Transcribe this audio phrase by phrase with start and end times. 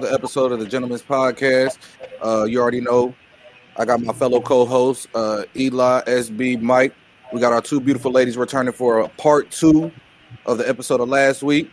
[0.00, 1.78] the episode of the Gentleman's Podcast.
[2.24, 3.14] Uh, you already know
[3.76, 6.94] I got my fellow co-hosts, uh, Eli, SB, Mike.
[7.32, 9.92] We got our two beautiful ladies returning for a part two
[10.46, 11.70] of the episode of last week.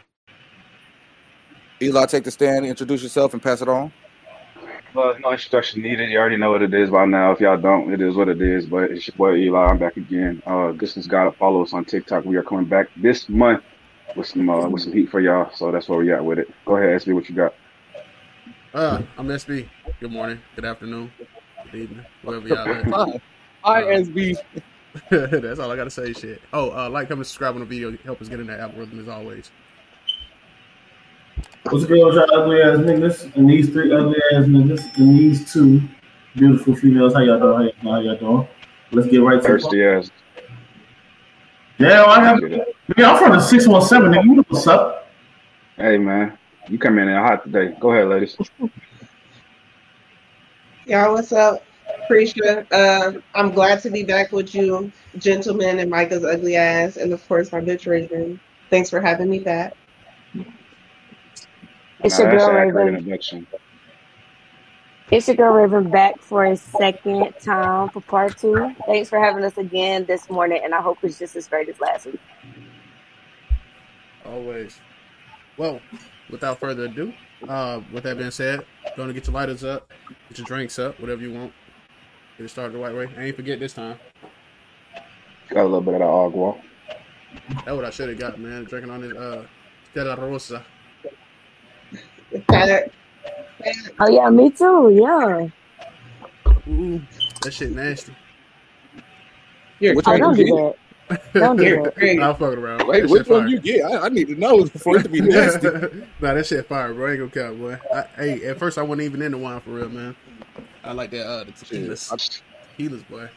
[1.82, 3.92] Eli, take the stand, introduce yourself, and pass it on.
[4.94, 6.10] Well, no introduction needed.
[6.10, 7.32] You already know what it is by now.
[7.32, 8.66] If y'all don't, it is what it is.
[8.66, 9.66] But it's your boy Eli.
[9.66, 10.42] I'm back again.
[10.46, 12.24] Uh, Distance gotta follow us on TikTok.
[12.24, 13.64] We are coming back this month
[14.16, 15.52] with some uh, with some heat for y'all.
[15.54, 16.50] So that's where we at with it.
[16.66, 17.14] Go ahead, SB.
[17.14, 17.54] What you got?
[18.76, 19.70] Uh, I'm SB.
[20.02, 21.10] Good morning, good afternoon,
[21.72, 22.84] good evening, wherever y'all at.
[23.64, 24.36] Hi, Hi SB.
[25.10, 26.12] That's all I gotta say.
[26.12, 26.42] Shit.
[26.52, 27.98] Oh, uh, like, comment, subscribe on the video.
[28.04, 29.50] Help us get in that algorithm as always.
[31.70, 35.54] What's good with y'all ugly ass niggas and these three ugly ass niggas and these
[35.54, 35.82] two
[36.36, 37.14] beautiful females?
[37.14, 37.72] How y'all doing?
[37.82, 38.48] How y'all doing?
[38.92, 39.62] Let's get right to it.
[39.62, 40.12] Thirsty ass.
[41.78, 42.42] Yeah, I have.
[42.98, 44.12] Yeah, I'm from the six one seven.
[44.12, 45.08] Nigga, you know what's up?
[45.78, 46.38] Hey man,
[46.68, 47.74] you come in there hot today.
[47.80, 48.38] Go ahead, ladies.
[50.86, 51.64] Y'all, what's up?
[52.04, 57.12] Appreciate uh, I'm glad to be back with you, gentlemen, and Micah's ugly ass, and
[57.12, 58.40] of course, my bitch Raven.
[58.70, 59.74] Thanks for having me back.
[62.04, 62.98] It's Nah, your girl an Raven.
[62.98, 63.48] introduction.
[65.12, 68.76] It's your girl Raven back for a second time for part two.
[68.86, 71.80] Thanks for having us again this morning, and I hope it's just as great as
[71.80, 72.20] last week.
[74.26, 74.80] Always.
[75.58, 75.82] Well,
[76.30, 77.14] without further ado,
[77.48, 79.92] uh, with that being said, going to get your lighters up,
[80.30, 81.54] get your drinks up, whatever you want.
[82.38, 83.10] Get it started the right way.
[83.18, 83.98] I ain't forget this time.
[85.50, 86.56] Got a little bit of that agua.
[87.50, 88.64] That's what I should have got, man.
[88.66, 89.46] Drinking on this uh,
[89.92, 90.66] Stella Rosa.
[94.00, 94.92] Oh yeah, me too.
[94.94, 95.48] Yeah.
[96.68, 97.02] Ooh,
[97.42, 98.14] that shit nasty.
[99.80, 100.76] You're Which Oh, one don't you do that.
[101.34, 101.96] Don't do You're that.
[101.96, 102.20] great.
[102.22, 102.88] I'm fucking around.
[102.88, 103.48] Wait, That which one fire.
[103.48, 103.84] you get?
[103.86, 105.68] I, I need to know for it to be nasty.
[106.20, 107.08] nah, that shit fire, bro.
[107.08, 107.78] I ain't gonna count, boy.
[107.94, 110.16] I, hey, at first I wasn't even into wine for real, man.
[110.84, 112.12] I like that uh the tequilas.
[112.80, 113.30] Tequilas, boy.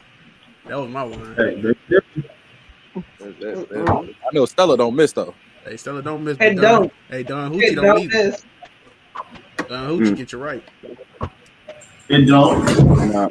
[0.67, 1.35] That was my wine.
[1.37, 1.61] Hey.
[1.61, 5.35] That- that- that- I know Stella don't miss though.
[5.65, 6.55] Hey, Stella, don't miss Hey.
[6.55, 6.63] Don.
[6.63, 6.93] don't.
[7.11, 8.25] Hey, Don Hey, Hoochie don't don't need it.
[8.31, 8.45] miss.
[9.69, 10.17] Don Hoochie Mm.
[10.17, 10.63] get you right.
[12.09, 13.13] It don't.
[13.13, 13.29] Nah,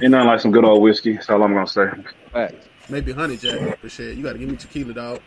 [0.00, 1.14] ain't nothing like some good old whiskey.
[1.14, 1.86] That's all I'm gonna say.
[2.32, 2.68] Facts.
[2.88, 5.20] Maybe honey jack, but shit, you gotta give me tequila, dog.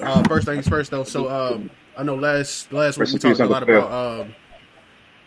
[0.00, 1.02] Uh, first things first, though.
[1.04, 4.34] So, um, I know last last week we talked a lot about um,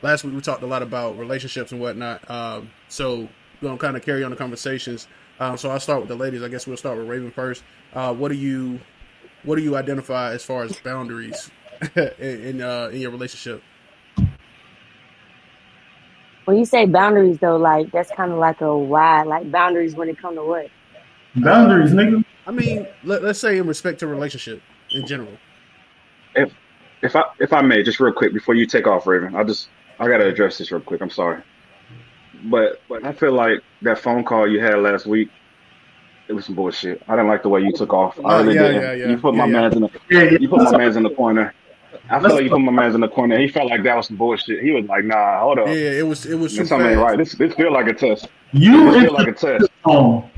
[0.01, 2.29] last week we talked a lot about relationships and whatnot.
[2.29, 3.27] Um, so
[3.61, 5.07] we're gonna kind of carry on the conversations.
[5.39, 6.41] Um, so I'll start with the ladies.
[6.41, 7.63] I guess we'll start with Raven first.
[7.93, 8.79] Uh, what do you
[9.43, 11.51] what do you identify as far as boundaries
[11.95, 13.61] in in, uh, in your relationship?
[16.51, 20.09] When you say boundaries, though, like that's kind of like a wide, like boundaries when
[20.09, 20.67] it comes to what?
[21.37, 22.25] Boundaries, nigga.
[22.45, 25.31] I mean, let, let's say in respect to relationship in general.
[26.35, 26.51] If
[27.01, 29.69] if I if I may, just real quick before you take off, Raven, I just
[29.97, 31.01] I gotta address this real quick.
[31.01, 31.41] I'm sorry,
[32.49, 35.29] but but I feel like that phone call you had last week,
[36.27, 37.01] it was some bullshit.
[37.07, 38.19] I didn't like the way you took off.
[38.19, 38.81] I Oh, really yeah, didn't.
[38.81, 39.07] yeah, yeah.
[39.11, 39.51] You put my yeah.
[39.53, 40.37] man's in the Yeah, yeah.
[40.37, 41.53] you put my man's in the corner.
[42.09, 43.37] I feel like you put my man's in the corner.
[43.39, 44.61] He felt like that was some bullshit.
[44.63, 46.99] He was like, "Nah, hold up, Yeah, it was it was too Man, something ain't
[46.99, 47.17] right.
[47.17, 48.27] This this feel like a test.
[48.53, 50.29] You This feel like a test, it wrong.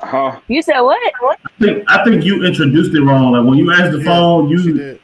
[0.00, 0.98] huh?" You said what?
[1.22, 3.32] I think, I think you introduced it wrong.
[3.32, 4.98] Like when you answered the Yeah, phone, you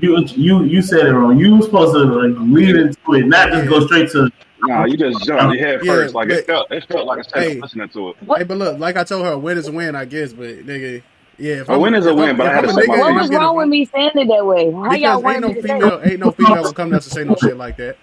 [0.00, 1.38] you you you said it wrong.
[1.38, 4.30] You were supposed to like lead into it, not just go straight to.
[4.62, 6.14] Nah, you just jumped your head Yeah, first.
[6.14, 7.60] Like it felt it felt like a test Hey.
[7.60, 8.16] listening to it.
[8.36, 10.32] Hey, but look, like I told her, a win is a win, I guess.
[10.32, 11.02] But nigga,
[11.38, 12.86] yeah, if A win is a win, I'm- but I if had to a set
[12.88, 14.70] my What was wrong with me saying it that way?
[14.72, 16.10] How y'all Because ain't no to say female, it?
[16.10, 17.96] ain't no female will come down to say no shit like that.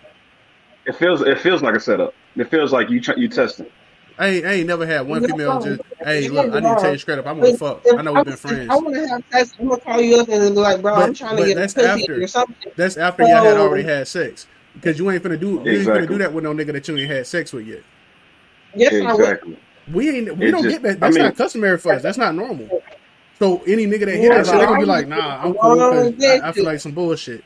[0.85, 2.13] It feels it feels like a setup.
[2.35, 3.65] It feels like you try, you testing.
[4.17, 5.27] I ain't, I ain't never had one No.
[5.27, 7.81] female just, hey, look, I need to tell you straight up, I'm gonna fuck.
[7.97, 8.69] I know we've been friends.
[8.69, 9.53] I want to have sex.
[9.59, 11.73] I'm gonna call you up and be like, bro, But- I'm trying to get that's
[11.73, 12.21] pussy after.
[12.23, 12.71] or something.
[12.77, 14.47] That's after y'all had already had sex.
[14.73, 16.07] Because you ain't finna do, you ain't finna Exactly.
[16.07, 17.81] do that with no nigga that you ain't had sex with yet.
[18.73, 19.19] Yes, I would.
[19.21, 19.57] Exactly.
[19.91, 20.91] We ain't, we don't just- get that.
[20.91, 22.01] I That's mean- not customary for us.
[22.01, 22.81] That's not normal.
[23.39, 25.81] So any nigga that hit Yeah, that shit, they gonna be like, nah, I'm cool
[25.81, 27.43] I, I feel like some bullshit.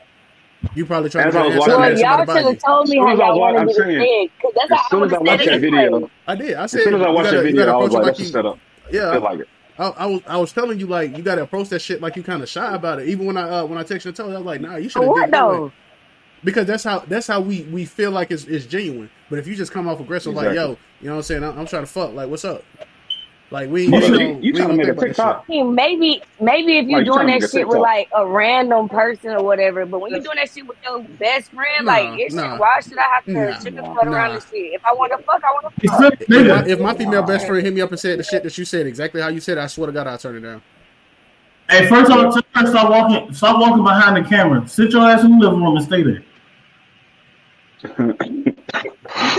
[0.74, 2.62] You probably trying to I get was an watching answer Well, that- y'all should have
[2.64, 5.02] told me how I y'all wanted me to saying, say it, because that's As soon
[5.04, 6.54] as I watched that video, I did.
[6.54, 8.22] I said, as soon as I watched that video, I was like, like "That's a
[8.22, 8.28] you.
[8.28, 8.58] setup."
[8.92, 9.48] Yeah, like it.
[9.78, 12.22] I, I was I was telling you like you gotta approach that shit like you
[12.22, 13.08] kind of shy about it.
[13.08, 14.88] Even when I uh, when I texted and told you, I was like, nah, you
[14.90, 15.56] should have what did it way.
[15.56, 15.72] though?
[16.44, 19.10] because that's how that's how we we feel like it's, it's genuine.
[19.30, 21.44] But if you just come off aggressive like yo, you know what I'm saying?
[21.44, 22.12] I'm, I'm trying to fuck.
[22.12, 22.62] Like what's up?
[23.52, 25.44] Like we You, we you, don't- you we trying to make a gonna think about
[25.46, 25.46] TikTok?
[25.50, 28.88] I maybe maybe if you're you doing trying to that shit with like a random
[28.88, 32.20] person or whatever, but when you're doing that shit with your best friend, Nah, like
[32.20, 32.56] it's nah.
[32.58, 34.38] why should I have to Nah, sugarcoat around nah.
[34.38, 34.74] the shit?
[34.74, 36.00] If I want to fuck, I want to fuck.
[36.00, 38.44] not- If my, if my female best friend hit me up and said the shit
[38.44, 40.40] that you said exactly how you said, it, I swear to God, I'll turn it
[40.40, 40.62] down.
[41.68, 43.32] Hey, first off, tell her stop walking.
[43.34, 44.66] Stop walking behind the camera.
[44.68, 46.22] Sit your ass in the living room and stay there.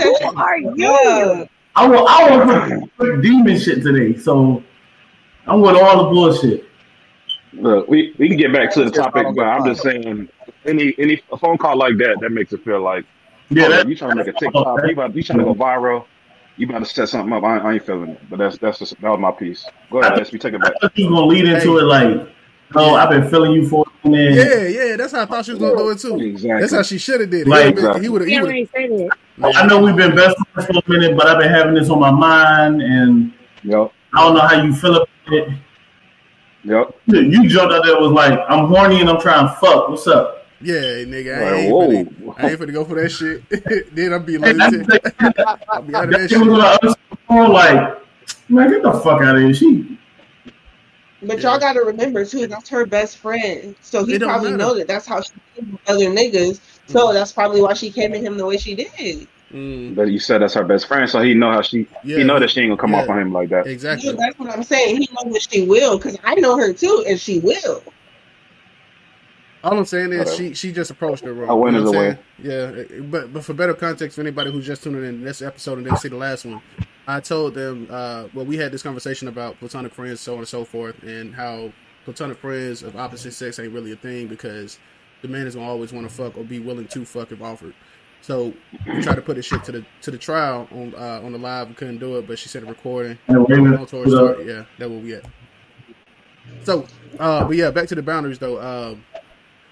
[0.02, 1.48] Who are you?
[1.76, 1.82] Yeah.
[1.82, 2.08] I want.
[2.10, 4.18] I want some demon shit today.
[4.18, 4.62] So
[5.46, 6.64] I'm with all the bullshit.
[7.54, 10.28] Look, we, we can get back to the topic, but I'm just saying,
[10.64, 13.04] any any a phone call like that, that makes it feel like,
[13.50, 15.54] Yeah, oh, that, you trying to make a TikTok, you, about, you trying to go
[15.54, 16.06] viral,
[16.56, 17.44] you about to set something up.
[17.44, 19.66] I, I ain't feeling it, but that's that's just that was my piece.
[19.90, 20.72] Go ahead, let's take it back.
[20.76, 22.28] I think he's gonna lead into it like,
[22.74, 24.34] oh, I've been feeling you for a minute.
[24.34, 26.18] Yeah, yeah, that's how I thought she was gonna do it too.
[26.20, 26.60] Exactly.
[26.60, 27.48] That's how she should have did it.
[27.48, 28.30] Like- he would have.
[28.30, 29.56] He Yeah, would when he said it.
[29.56, 32.00] I know we've been best friends for a minute, but I've been having this on
[32.00, 33.32] my mind, and
[33.64, 35.48] Yep, I don't know how you feel about it.
[36.64, 36.94] yep.
[37.06, 39.88] You jumped out there was like, I'm horny and I'm trying to fuck.
[39.88, 40.46] What's up?
[40.60, 40.74] Yeah,
[41.04, 41.88] nigga, I Like, ain't, whoa.
[41.88, 43.42] finna, I ain't finna go for that shit.
[43.94, 46.48] then I'll be like, that's I'll be out of that that shit was shit.
[46.48, 47.98] on the other side of the phone, like,
[48.48, 49.54] man, get the fuck out of here.
[49.54, 49.98] She,
[51.22, 53.74] But y'all gotta remember too, that's her best friend.
[53.80, 54.56] So he probably matter.
[54.58, 56.60] know that that's how she is with other niggas.
[56.86, 59.28] So that's probably why she came at him the way she did.
[59.52, 62.24] Mm, But you said that's her best friend, so he know how she yeah, he
[62.24, 63.02] know that she ain't gonna come Yeah.
[63.02, 63.66] off on him like that.
[63.66, 64.12] Yeah, exactly.
[64.18, 64.96] that's what I'm saying.
[64.96, 67.82] He know what she will, because I know her too, and she will.
[69.64, 70.36] All I'm saying is Whatever.
[70.36, 71.48] she she just approached her wrong.
[71.50, 72.90] A win You know is what a I'm saying?
[72.90, 75.84] Yeah, but but for better context for anybody who's just tuning in this episode and
[75.84, 76.60] didn't see the last one,
[77.06, 80.48] I told them uh well we had this conversation about platonic friends, so on and
[80.48, 81.70] so forth, and how
[82.04, 84.78] platonic friends of opposite sex ain't really a thing because
[85.22, 87.74] the man is gonna always want to fuck or be willing to fuck if offered.
[88.20, 88.52] So
[88.86, 91.38] we tried to put this shit to the to the trial on uh, on the
[91.38, 91.68] live.
[91.68, 93.18] We couldn't do it, but she said a recording.
[93.26, 95.26] and Raven, Long story short, yeah, that will be it.
[96.64, 96.86] So,
[97.18, 98.60] uh, but yeah, back to the boundaries though.
[98.60, 99.04] Um,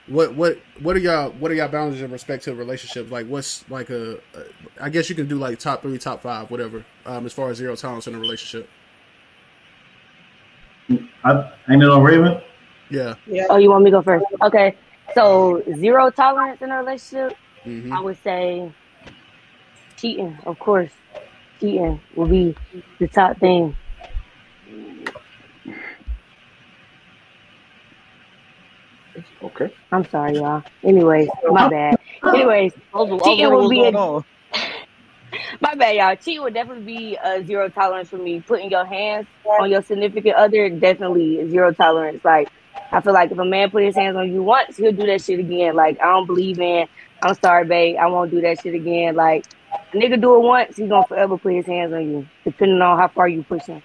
[0.09, 3.11] what what what are y'all what are y'all boundaries in respect to relationships?
[3.11, 4.19] Like, what's like a, a
[4.81, 6.85] I guess you can do like top three, top five, whatever.
[7.07, 8.69] Um, as far as zero tolerance in a relationship.
[11.23, 12.41] I, ain't it on Raven?
[12.91, 13.15] Yeah.
[13.27, 13.47] Yeah.
[13.49, 14.25] Oh, you want me to go first?
[14.43, 14.75] Okay.
[15.15, 17.37] So zero tolerance in a relationship.
[17.65, 18.71] hmm I would say
[19.97, 20.93] cheating, of course.
[21.61, 22.55] Cheating will be
[22.99, 23.75] the top thing.
[29.43, 29.69] Okay.
[29.93, 30.63] I'm sorry, y'all.
[30.85, 31.99] Anyways, my bad.
[32.27, 32.73] Anyways,
[33.25, 33.93] cheating will be a,
[35.61, 36.17] my bad, y'all.
[36.17, 38.41] Cheating would definitely be a zero tolerance for me.
[38.41, 39.27] Putting your hands
[39.59, 42.25] on your significant other, definitely zero tolerance.
[42.25, 42.49] Like,
[42.93, 45.23] I feel like if a man put his hands on you once, he'll do that
[45.23, 45.75] shit again.
[45.75, 46.87] Like, I don't believe in.
[47.23, 47.97] I'm sorry, babe.
[48.01, 49.15] I won't do that shit again.
[49.15, 49.47] Like,
[49.93, 52.99] a nigga do it once, he's gonna forever put his hands on you, depending on
[52.99, 53.83] how far you push him.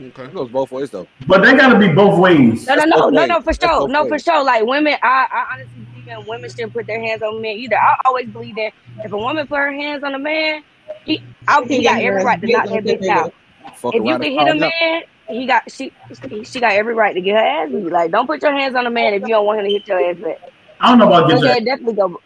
[0.00, 0.24] Okay.
[0.24, 1.06] It goes both ways though.
[1.26, 2.66] But they gotta be both ways.
[2.66, 4.42] No, no, no, no, no, for sure, no, for sure.
[4.42, 7.76] Like women, I, I honestly believe in women shouldn't put their hands on men either.
[7.76, 8.72] I always believe that
[9.04, 10.64] if a woman put her hands on a man,
[11.04, 13.34] he, I, he got every right to knock that bitch out.
[13.66, 15.02] If you can hit a oh, man,
[15.32, 15.94] he got she,
[16.30, 17.90] she, she got every right to get her ass beat.
[17.92, 19.88] Like, don't put your hands on a man if you don't want him to hit
[19.88, 20.38] your ass back.
[20.80, 21.58] I don't know about get Okay, that.
[21.58, 22.20] it definitely go.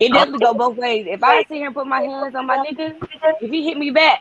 [0.00, 1.06] It definitely go both ways.
[1.08, 2.94] If I sit here and put my hands on my nigga,
[3.40, 4.20] if he hit me back,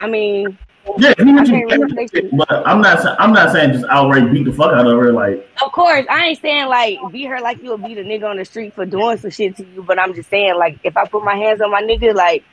[0.00, 0.58] I mean,
[0.98, 2.34] Yeah, he I hit can't really you, say shit.
[2.36, 3.04] but I'm not.
[3.20, 5.12] I'm not saying just outright beat the fuck out of her.
[5.12, 8.28] Like, Of course, I ain't saying like beat her like you would beat a nigga
[8.30, 10.96] on the street for doing some shit to you, but I'm just saying like if
[10.96, 12.44] I put my hands on my nigga, like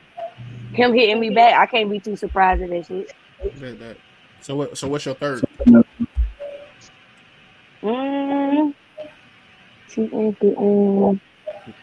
[0.72, 3.12] him hitting me back, I can't be too surprised at that shit.
[3.60, 3.96] That, that.
[4.40, 4.78] So what?
[4.78, 5.42] So what's your third?
[7.82, 8.74] Mm.
[9.88, 11.20] Cheating, cheating.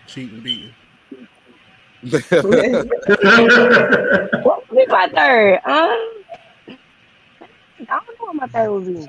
[0.08, 0.74] Cheating, beating.
[4.44, 5.60] What would be my third?
[5.66, 6.78] Um,
[7.80, 9.08] I don't know what my third would be.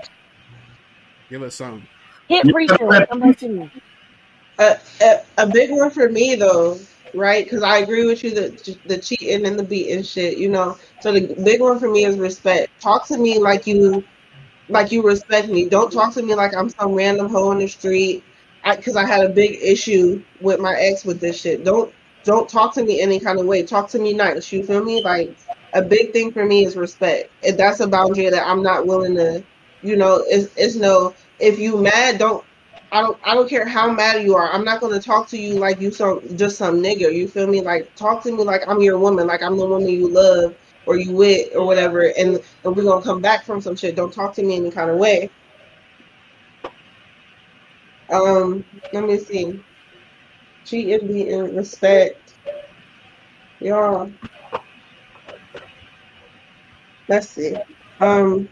[1.28, 1.87] Give us some.
[2.28, 3.06] Hit preacher.
[3.06, 3.70] Come back to me.
[4.59, 6.78] a, a, a big one for me though,
[7.16, 7.44] right?
[7.44, 10.78] Because I agree with you the the cheating and the beating shit, you know.
[11.00, 12.80] So the big one for me is respect.
[12.80, 14.04] Talk to me like you
[14.68, 15.68] like you respect me.
[15.68, 18.25] Don't talk to me like I'm some random hoe in the street.
[18.64, 21.64] Because I, had a big issue with my ex with this shit.
[21.64, 21.94] Don't
[22.25, 23.62] don't talk to me any kind of way.
[23.62, 24.50] Talk to me nice.
[24.52, 25.02] You feel me?
[25.02, 25.37] Like
[25.73, 27.30] a big thing for me is respect.
[27.42, 29.44] If that's a boundary that I'm not willing to,
[29.82, 31.14] you know, it's, it's no.
[31.38, 32.44] If you mad, don't
[32.93, 34.50] I don't I don't care how mad you are.
[34.52, 37.12] I'm not gonna talk to you like you some just some nigga.
[37.12, 37.61] You feel me?
[37.61, 40.55] Like talk to me like I'm your woman, like I'm the woman you love
[40.87, 42.12] or you with or whatever.
[42.16, 43.97] And and we're gonna come back from some shit.
[43.97, 45.31] Don't talk to me any kind of way.
[48.11, 49.61] Um, let me see.
[50.64, 52.35] Cheating, beating, respect.
[53.61, 54.11] Y'all.
[57.09, 57.57] Let's see.
[58.00, 58.49] Um.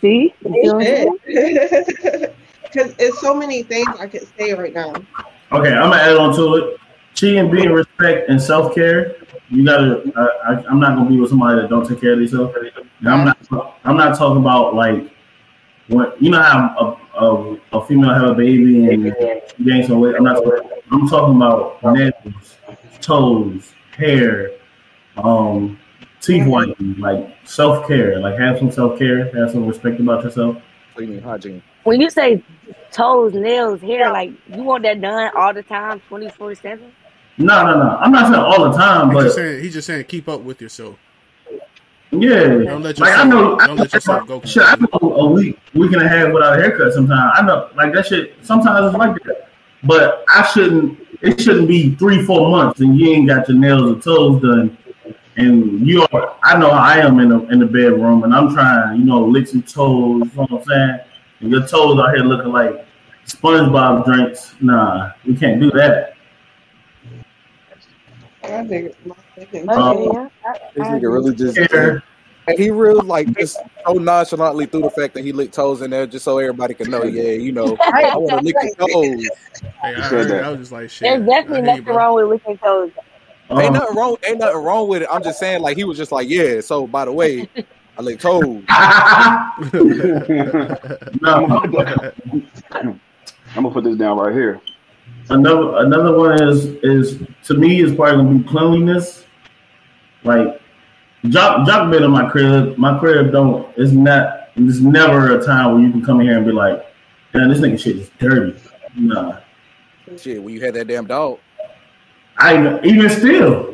[0.00, 0.34] See?
[0.44, 2.26] You see what I'm saying?
[2.72, 4.92] Because it's so many things I could say right now.
[5.52, 6.80] okay, I'm gonna add on to it.
[7.14, 9.16] cheating, being respect, and self care.
[9.48, 10.12] You gotta.
[10.16, 12.54] I, I, I'm not gonna be with somebody that don't take care of themselves.
[13.00, 13.76] And I'm not.
[13.84, 15.10] I'm not talking about like
[15.88, 19.12] when you know how a, a, a female have a baby and
[19.64, 20.14] gain some weight.
[20.14, 20.40] I'm not.
[20.92, 22.58] I'm talking about nails,
[23.00, 24.52] toes, hair,
[25.16, 25.78] um,
[26.20, 28.18] teeth whitening, like self care.
[28.18, 29.34] Like have some self care.
[29.36, 30.56] Have some respect about yourself.
[30.56, 30.62] What
[30.98, 31.62] do you mean hygiene?
[31.84, 32.42] When you say
[32.92, 36.92] toes, nails, hair, like you want that done all the time, twenty four seven.
[37.38, 37.96] No, no, no.
[37.96, 40.42] I'm not saying all the time, He's but just saying he's just saying keep up
[40.42, 40.96] with yourself.
[42.10, 42.44] yeah.
[42.48, 45.26] Don't let Like I know, I don't know let yourself go Shit, I know a
[45.30, 46.92] week, week and a half without a haircut.
[46.92, 48.34] Sometimes I know, like that shit.
[48.42, 49.48] Sometimes it's like that,
[49.84, 50.98] but I shouldn't.
[51.22, 54.76] It shouldn't be three, four months and you ain't got your nails or toes done.
[55.40, 58.98] And you are, I know I am in the in the bedroom, and I'm trying,
[58.98, 60.20] you know, lick some toes.
[60.22, 60.98] You know what I'm saying?
[61.40, 62.84] And your toes out here looking like
[63.26, 64.54] SpongeBob drinks.
[64.60, 66.12] Nah, we can't do that.
[68.44, 68.94] I think
[69.64, 70.28] my Um.
[70.44, 72.02] I- This I nigga really just Hair,
[72.56, 76.06] he really like just so nonchalantly through the fact that he licked toes in there
[76.06, 79.28] just so everybody can know, yeah, you know, I want to lick your toes.
[79.62, 81.08] Hey, I said heard I was just like, shit.
[81.08, 82.90] There's definitely hear you, nothing wrong with licking toes.
[83.50, 84.16] Ain't um, nothing wrong.
[84.24, 85.08] Ain't nothing wrong with it.
[85.10, 86.60] I'm just saying, like he was just like, yeah.
[86.60, 87.48] So by the way,
[87.98, 88.64] I like told.
[88.68, 88.70] no,
[92.70, 94.60] I'm gonna put this down right here.
[95.30, 99.24] another another one is is to me is probably gonna be cleanliness.
[100.22, 100.60] Like
[101.28, 102.78] Jock Jock been in my crib.
[102.78, 106.36] My crib don't it's not there's never a time where you can come in here
[106.36, 106.84] and be like,
[107.32, 108.58] damn, this nigga shit is dirty.
[108.96, 109.40] Nah.
[110.16, 111.38] Shit, when you had that damn dog,
[112.38, 113.70] I even still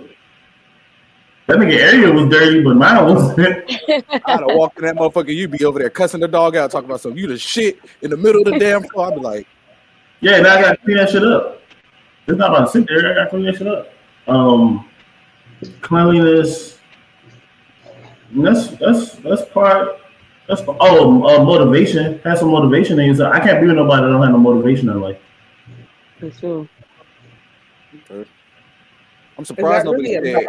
[1.46, 3.38] that nigga area was dirty, but mine wasn't.
[3.88, 5.32] I'd have walked in that motherfucker.
[5.32, 8.10] You'd be over there cussing the dog out, talking about some you the shit in
[8.10, 9.12] the middle of the damn floor.
[9.12, 9.46] I'd be like,
[10.20, 11.62] yeah, now I gotta clean that shit up.
[12.26, 13.92] It's not about to sit there, I gotta clean that shit up.
[14.26, 14.88] Um
[15.82, 16.78] cleanliness.
[18.32, 20.00] That's that's that's part
[20.48, 22.18] that's part, oh uh, motivation.
[22.24, 23.32] Have some motivation in yourself.
[23.32, 25.18] I can't be with nobody that don't have no motivation in life.
[26.18, 26.68] For sure.
[29.38, 30.46] I'm surprised nobody really said.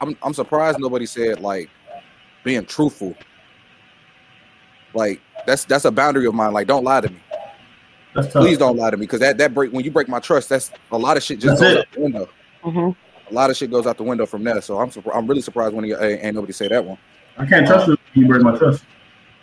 [0.00, 1.68] I'm I'm surprised nobody said like
[2.44, 3.14] being truthful.
[4.94, 6.52] Like that's that's a boundary of mine.
[6.52, 7.18] Like don't lie to me.
[8.14, 8.42] That's tough.
[8.42, 10.48] Please don't lie to me because that that break when you break my trust.
[10.48, 11.78] That's a lot of shit just That's goes it.
[11.78, 12.28] out the window.
[12.62, 12.90] hmm
[13.30, 14.60] A lot of shit goes out the window from there.
[14.60, 15.16] So I'm surprised.
[15.18, 16.98] I'm really surprised when you, ain't, ain't nobody say that one.
[17.38, 18.84] I can't trust you you break my trust.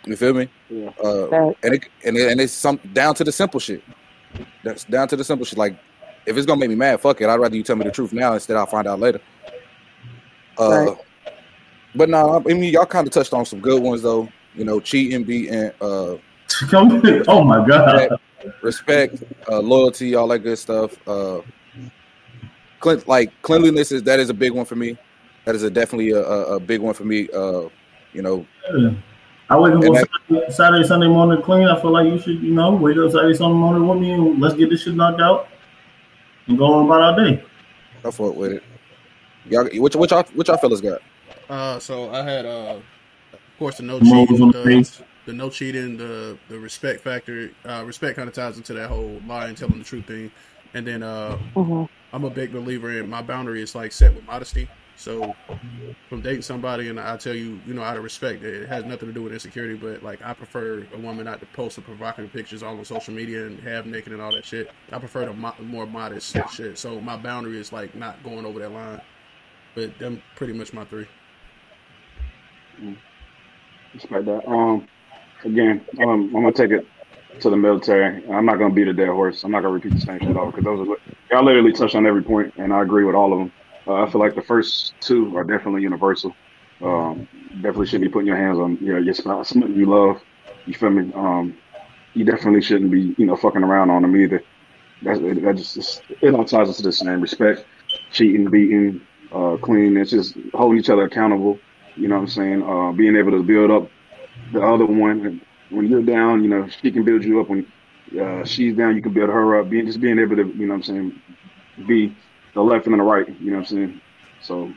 [0.06, 0.48] You feel me?
[0.70, 0.90] Yeah.
[1.02, 3.82] Uh, and it and, it, and it's some down to the simple shit.
[4.64, 5.58] That's down to the simple shit.
[5.58, 5.76] Like
[6.26, 7.28] if it's gonna make me mad, fuck it.
[7.28, 9.20] I'd rather you tell me the truth now instead I'll find out later.
[10.58, 10.96] Uh, Right.
[11.94, 14.28] but no, I mean y'all kind of touched on some good ones though.
[14.54, 16.16] You know, cheating, beating, uh,
[16.72, 18.18] oh my god.
[18.60, 20.96] respect, uh, loyalty, all that good stuff.
[21.08, 21.40] Uh,
[22.80, 24.98] clean, like cleanliness is that is a big one for me.
[25.46, 27.28] That is a definitely a, a, a big one for me.
[27.34, 27.68] Uh,
[28.12, 28.46] you know,
[29.48, 31.66] I wake up And on Saturday, Saturday, Sunday morning clean.
[31.66, 34.40] I feel like you should, you know, wake up Saturday, Sunday morning with me and
[34.40, 35.48] let's get this shit knocked out
[36.48, 37.42] and go on about our day.
[38.04, 38.64] I fuck with it.
[39.48, 41.00] Y'all, which which y'all, which y'all fellas got?
[41.48, 42.76] Uh, so I had, uh,
[43.32, 47.50] of course, the no Moles cheating, the the, the no cheating, the the respect factor.
[47.68, 50.30] Uh, respect kind of ties into that whole lying, telling the truth thing.
[50.74, 54.26] And then uh, hmm I'm a big believer in my boundary is like set with
[54.26, 54.68] modesty.
[55.02, 55.34] So
[56.08, 59.08] from dating somebody and I tell you, you know, out of respect, it has nothing
[59.08, 62.32] to do with insecurity, but like I prefer a woman not to post the provocative
[62.32, 64.70] pictures all on social media and have naked and all that shit.
[64.92, 66.78] I prefer the mo- more modest shit.
[66.78, 69.00] So my boundary is like not going over that line.
[69.74, 71.08] But them pretty much my three.
[73.94, 74.48] Respect that.
[74.48, 74.86] Um,
[75.44, 76.86] again, um, I'm gonna take it
[77.40, 78.24] to the military.
[78.30, 79.42] I'm not gonna beat a dead horse.
[79.42, 80.96] I'm not gonna repeat the same shit over because those are
[81.32, 83.52] y'all literally touched on every point, and I agree with all of them.
[83.86, 86.34] Uh, I feel like the first two are definitely universal.
[86.82, 90.20] Um, definitely shouldn't be putting your hands on your your spouse, somebody you love.
[90.66, 91.12] You feel me?
[91.14, 91.56] Um,
[92.14, 94.42] you definitely shouldn't be, you know, fucking around on them either.
[95.02, 97.64] That's that just it all ties into the same respect,
[98.12, 99.00] cheating, beating,
[99.32, 101.58] uh, It's just holding each other accountable.
[101.96, 102.62] You know what I'm saying?
[102.62, 103.90] Uh, being able to build up
[104.52, 105.40] the other one.
[105.70, 107.48] When you're down, you know, she can build you up.
[107.48, 107.66] When
[108.20, 109.70] uh, she's down, you can build her up.
[109.70, 111.22] Being just being able to, you know what I'm saying,
[111.86, 112.14] be
[112.54, 113.28] the left and the right.
[113.40, 114.00] You know what I'm saying?
[114.40, 114.72] So,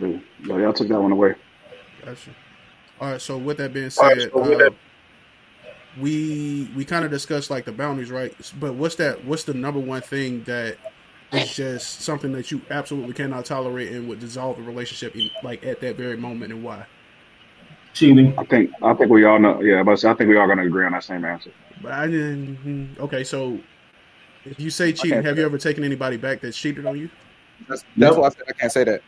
[0.00, 1.34] yeah, y'all took that one away.
[2.04, 2.30] Gotcha.
[3.00, 3.20] All right.
[3.20, 4.70] So with that being said, uh,
[6.00, 8.34] we we kind of discussed like the boundaries, right?
[8.58, 9.24] But what's that?
[9.24, 10.76] What's the number one thing that
[11.32, 15.64] is just something that you absolutely cannot tolerate and would dissolve a relationship, in- like
[15.64, 16.86] at that very moment, and why?
[17.94, 18.38] Cheating.
[18.38, 19.60] I think I think we all know.
[19.60, 21.50] Yeah, but I think we all gonna agree on that same answer.
[21.82, 22.96] But I didn't.
[22.98, 23.58] Okay, so
[24.44, 27.10] If you say cheating, have you ever taken anybody back that cheated on you?
[27.68, 29.02] That's, that's why I said I can't say that.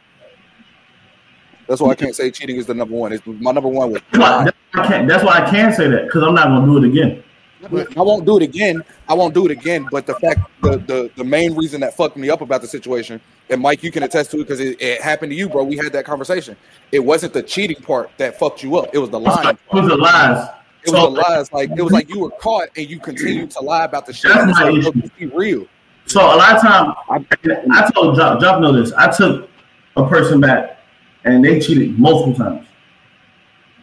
[1.68, 3.12] That's why I can't say cheating is the number one.
[3.12, 4.02] It's my number one was.
[4.10, 6.78] That's why, I can't, that's why I can't say that because I'm not gonna do
[6.78, 7.22] it again.
[7.62, 8.82] I won't do it again.
[9.08, 9.86] I won't do it again.
[9.90, 13.20] But the fact, the the, the main reason that fucked me up about the situation,
[13.50, 15.64] and Mike, you can attest to it because it, it, happened to you, bro.
[15.64, 16.56] We had that conversation.
[16.90, 18.90] It wasn't the cheating part that fucked you up.
[18.92, 19.58] It was the lying.
[19.72, 20.48] It was the lies.
[20.84, 21.52] It was so, the lies.
[21.52, 24.32] Like it was like you were caught and you continued to lie about the shit.
[24.32, 24.92] That's my issue.
[25.18, 25.66] Be real.
[26.06, 27.24] So a lot of time, I,
[27.70, 28.92] I told Job, Job know this.
[28.94, 29.48] I took
[29.96, 30.78] a person back
[31.24, 32.66] and they cheated multiple times.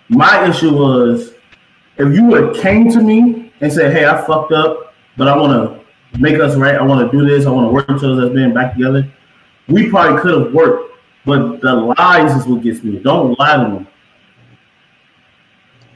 [0.09, 1.33] My issue was
[1.97, 5.37] if you would have came to me and said, "Hey, I fucked up, but I
[5.37, 6.75] want to make us right.
[6.75, 7.45] I want to do this.
[7.45, 9.07] I want to work until us being back together."
[9.67, 12.99] We probably could have worked, but the lies is what gets me.
[12.99, 13.87] Don't lie to me.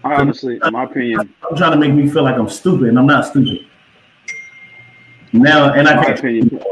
[0.03, 2.98] I honestly, in my opinion, I'm trying to make me feel like I'm stupid, and
[2.98, 3.67] I'm not stupid.
[5.34, 6.20] Now, and I can't.
[6.20, 6.63] Opinion,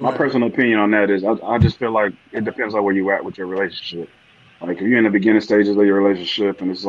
[0.00, 2.94] my personal opinion on that is, I, I just feel like it depends on where
[2.94, 4.08] you at with your relationship.
[4.60, 6.84] Like if you're in the beginning stages of your relationship, and it's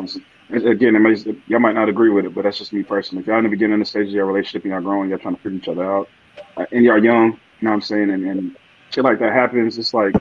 [0.50, 1.16] again, it may,
[1.48, 3.22] y'all might not agree with it, but that's just me personally.
[3.22, 5.42] If y'all in the beginning stages of your relationship and y'all growing, y'all trying to
[5.42, 6.10] figure each other out,
[6.58, 8.56] uh, and y'all young, you know what I'm saying, and, and
[8.90, 10.16] shit like that happens, it's like,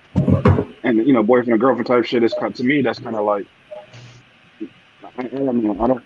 [0.82, 3.46] and you know, boyfriend and girlfriend type shit is to me that's kind of like,
[5.18, 6.04] I, I don't know, I don't,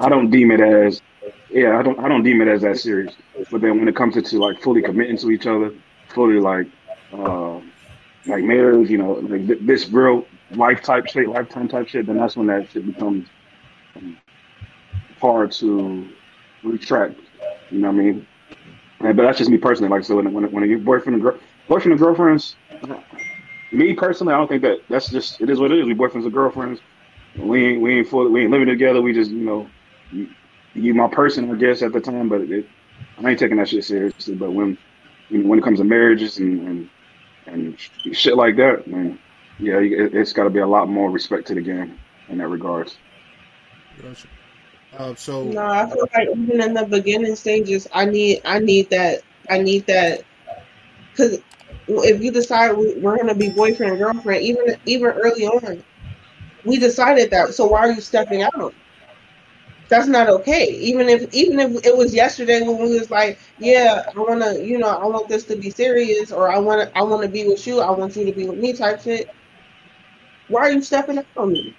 [0.00, 1.02] I don't deem it as,
[1.50, 3.14] yeah, I don't, I don't deem it as that serious.
[3.50, 5.72] But then when it comes to, like fully committing to each other
[6.10, 6.66] fully like
[7.12, 7.60] uh,
[8.26, 12.16] like marriage, you know, like th- this real life type shit, lifetime type shit, then
[12.16, 13.28] that's when that shit becomes
[13.96, 14.16] um,
[15.20, 16.08] hard to
[16.62, 17.18] retract.
[17.70, 18.26] You know what I mean?
[19.00, 19.90] And, but that's just me personally.
[19.90, 22.56] Like so, when when, when your boyfriend and girl, boyfriend and girlfriends,
[23.72, 25.86] me personally, I don't think that that's just it is what it is.
[25.86, 26.80] We boyfriends and girlfriends.
[27.36, 29.00] We ain't we ain't fully we ain't living together.
[29.00, 29.70] We just you know,
[30.10, 30.28] you,
[30.74, 32.66] you my person, I guess at the time, but it,
[33.18, 34.34] I ain't taking that shit seriously.
[34.34, 34.76] But when
[35.28, 36.90] you know, when it comes to marriages and and,
[37.46, 37.78] and
[38.16, 39.18] shit like that, man,
[39.58, 42.48] yeah, it, has got to be a lot more respect to the game in that
[42.48, 42.96] regards.
[44.02, 44.28] Gotcha.
[44.98, 48.90] Uh, so no, I feel like even in the beginning stages, I need I need
[48.90, 50.22] that I need that
[51.12, 51.38] because
[51.86, 55.84] if you decide we're gonna be boyfriend and girlfriend, even even early on,
[56.64, 57.54] we decided that.
[57.54, 58.74] So why are you stepping out?
[59.90, 60.70] that's not okay.
[60.70, 64.64] Even if even if it was yesterday when we was like, yeah, I want to,
[64.64, 67.28] you know, I want this to be serious, or I want to, I want to
[67.28, 69.28] be with you, I want you to be with me, type shit.
[70.48, 71.74] Why are you stepping out on me?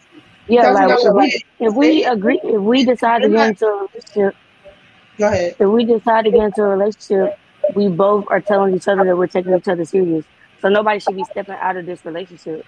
[0.47, 4.35] Yeah, like if we, if we agree, if we decide to get into a relationship,
[5.17, 5.55] go ahead.
[5.57, 7.39] If we decide to get into a relationship,
[7.75, 10.25] we both are telling each other that we're taking each other serious.
[10.61, 12.65] So nobody should be stepping out of this relationship.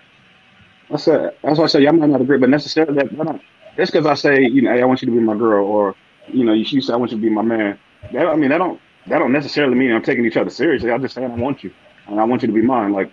[0.89, 1.37] That's it.
[1.41, 3.41] That's why I say y'all might not agree, but necessarily that, that
[3.77, 5.95] just because I say, you know, hey, I want you to be my girl, or
[6.27, 7.79] you know, you say I want you to be my man.
[8.11, 10.91] That I mean, that don't that don't necessarily mean I'm taking each other seriously.
[10.91, 11.73] I'm just saying I want you,
[12.07, 12.93] and I want you to be mine.
[12.93, 13.11] Like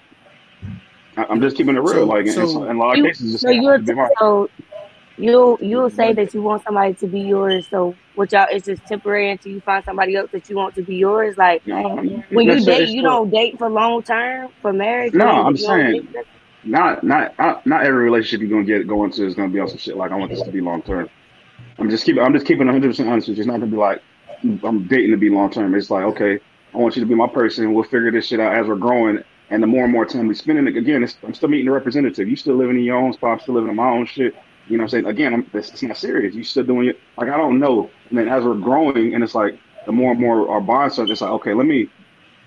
[1.17, 1.93] I, am just keeping it real.
[1.93, 4.51] So, like so in, in, a lot of cases, just so you'll so
[5.17, 7.67] you'll you'll say that you want somebody to be yours.
[7.69, 10.83] So what y'all is just temporary until you find somebody else that you want to
[10.83, 11.37] be yours.
[11.39, 11.97] Like no,
[12.31, 15.15] when you date, you don't date for long term for marriage.
[15.15, 16.09] No, I'm saying
[16.65, 17.35] not not
[17.67, 20.11] not every relationship you're gonna get go into is gonna be on some shit like
[20.11, 21.09] I want this to be long term.
[21.79, 23.29] I'm just keeping I'm just keeping 100 percent honest.
[23.29, 24.03] It's not gonna be like
[24.43, 25.75] I'm dating to be long term.
[25.75, 26.39] It's like okay,
[26.75, 27.73] I want you to be my person.
[27.73, 29.23] We'll figure this shit out as we're growing.
[29.51, 31.73] And the more and more time we spend in it, again, I'm still meeting the
[31.73, 32.29] representative.
[32.29, 33.33] You still living in your own spot.
[33.33, 34.37] I'm still living in my own shit.
[34.69, 35.07] You know what I'm saying?
[35.07, 36.37] Again, I'm, it's, it's not serious.
[36.37, 37.01] You still doing it.
[37.17, 37.91] Like I don't know.
[38.11, 41.11] And then as we're growing, and it's like the more and more our bonds start,
[41.11, 41.89] it's like okay, let me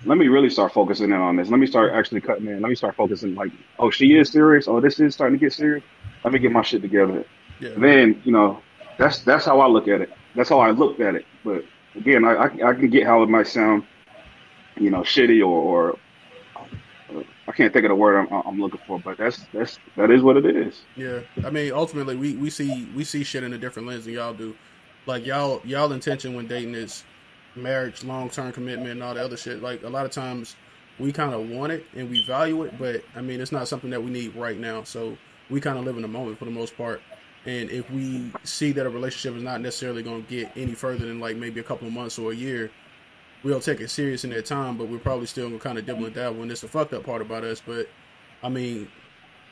[0.04, 1.48] let me really start focusing in on this.
[1.48, 2.60] Let me start actually cutting in.
[2.60, 4.68] Let me start focusing like, oh, she is serious.
[4.68, 5.84] Oh, this is starting to get serious.
[6.24, 7.24] Let me get my shit together.
[7.60, 7.70] Yeah.
[7.76, 8.60] Then you know,
[8.98, 10.10] that's that's how I look at it.
[10.34, 11.24] That's how I looked at it.
[11.44, 13.84] But again, I I, I can get how it might sound,
[14.76, 15.98] you know, shitty or, or
[16.56, 20.10] uh, I can't think of the word I'm, I'm, looking for, but that's that's that
[20.10, 20.82] is what it is.
[20.96, 24.14] Yeah, I mean, ultimately, we, we see we see shit in a different lens than
[24.14, 24.56] y'all do.
[25.06, 27.04] Like y'all y'all intention when dating is
[27.56, 29.62] marriage, long term commitment, and all the other shit.
[29.62, 30.56] Like a lot of times,
[30.98, 33.90] we kind of want it and we value it, but I mean, it's not something
[33.90, 34.84] that we need right now.
[34.84, 35.16] So
[35.50, 37.02] we kind of live in the moment for the most part.
[37.46, 41.06] And if we see that a relationship is not necessarily going to get any further
[41.06, 42.70] than like maybe a couple of months or a year,
[43.42, 44.78] we'll take it serious in that time.
[44.78, 46.42] But we're probably still going to kind of dibble and dabble.
[46.42, 47.60] And it's the fucked up part about us.
[47.64, 47.88] But
[48.42, 48.88] I mean,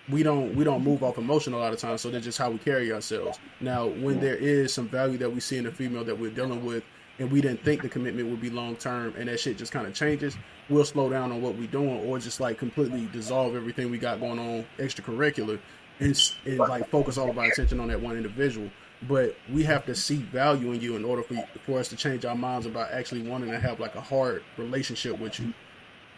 [0.08, 2.00] we don't we don't move off emotion a lot of times.
[2.00, 3.38] So that's just how we carry ourselves.
[3.60, 6.64] Now, when there is some value that we see in a female that we're dealing
[6.64, 6.84] with
[7.22, 9.86] and we didn't think the commitment would be long term and that shit just kind
[9.86, 10.36] of changes,
[10.68, 14.18] we'll slow down on what we're doing or just like completely dissolve everything we got
[14.18, 15.60] going on extracurricular
[16.00, 18.68] and, and like focus all of our attention on that one individual.
[19.08, 22.24] But we have to see value in you in order for for us to change
[22.24, 25.54] our minds about actually wanting to have like a hard relationship with you.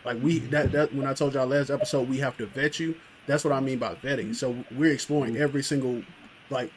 [0.06, 2.94] Like we that that when I told y'all last episode we have to vet you.
[3.26, 4.34] That's what I mean by vetting.
[4.34, 6.02] So we're exploring every single
[6.48, 6.72] like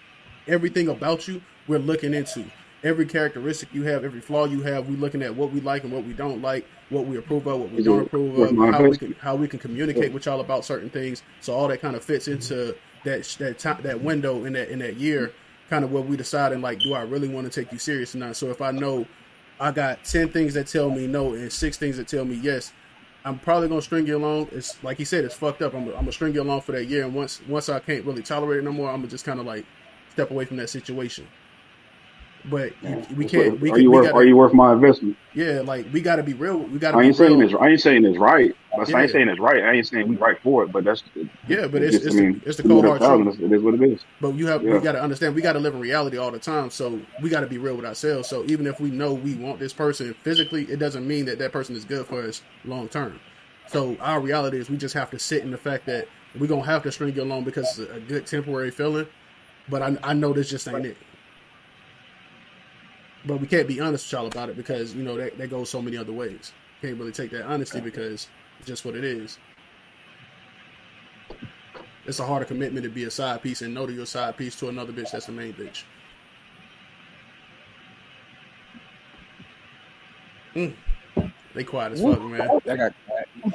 [0.48, 1.42] everything about you.
[1.68, 2.46] We're looking into
[2.84, 4.88] every characteristic you have, every flaw you have.
[4.88, 7.60] We're looking at what we like and what we don't like, what we approve of,
[7.60, 10.66] what we don't approve of, how we can how we can communicate with y'all about
[10.66, 11.24] certain things.
[11.42, 14.80] So all that kind of fits into that that time that window in that in
[14.80, 15.34] that year,
[15.70, 18.20] kind of where we deciding like, do I really want to take you serious or
[18.20, 18.36] not?
[18.36, 19.06] So if I know
[19.60, 22.74] I got ten things that tell me no and six things that tell me yes,
[23.26, 24.50] I'm probably gonna string you along.
[24.52, 25.74] It's like he said, it's fucked up.
[25.74, 28.24] I'm, I'm gonna string you along for that year, and once once I can't really
[28.24, 29.66] tolerate it no more, I'm gonna just kind of like
[30.12, 31.28] step away from that situation.
[32.50, 32.72] But
[33.16, 33.60] we can't.
[33.60, 34.06] We are can, you we worth?
[34.06, 35.18] gotta, Are you worth my investment?
[35.34, 36.60] Yeah, like we got to be real.
[36.60, 37.48] We got to I ain't saying real.
[37.50, 37.62] it's.
[37.62, 38.56] I ain't saying it's right.
[38.76, 39.64] But I ain't saying it's right.
[39.64, 40.72] I ain't saying we right for it.
[40.72, 41.04] But that's.
[41.48, 43.40] Yeah, but it it's just- it's, I mean, the, it's the cold hard truth.
[43.42, 44.02] It is what it is.
[44.22, 44.74] But you have Yeah.
[44.76, 46.70] we got to understand we got to live in reality all the time.
[46.70, 48.30] So we got to be real with ourselves.
[48.30, 51.52] So even if we know we want this person physically, it doesn't mean that that
[51.52, 53.20] person is good for us long term.
[53.68, 56.08] So our reality is we just have to sit in the fact that
[56.40, 59.08] we're gonna have to string you along because it's a good temporary feeling.
[59.70, 60.98] But I, I know this just ain't it.
[63.26, 65.70] But we can't be honest with y'all about it because you know that, that goes
[65.70, 66.54] so many other ways.
[66.82, 68.28] Can't really take that honesty because
[68.60, 69.38] it's just what it is.
[72.06, 74.38] It's a harder commitment to be a side piece and know that you're a side
[74.38, 75.84] piece to another bitch that's the main bitch.
[80.56, 80.74] Mm.
[81.54, 82.48] They quiet as fuck, man.
[82.66, 82.94] That got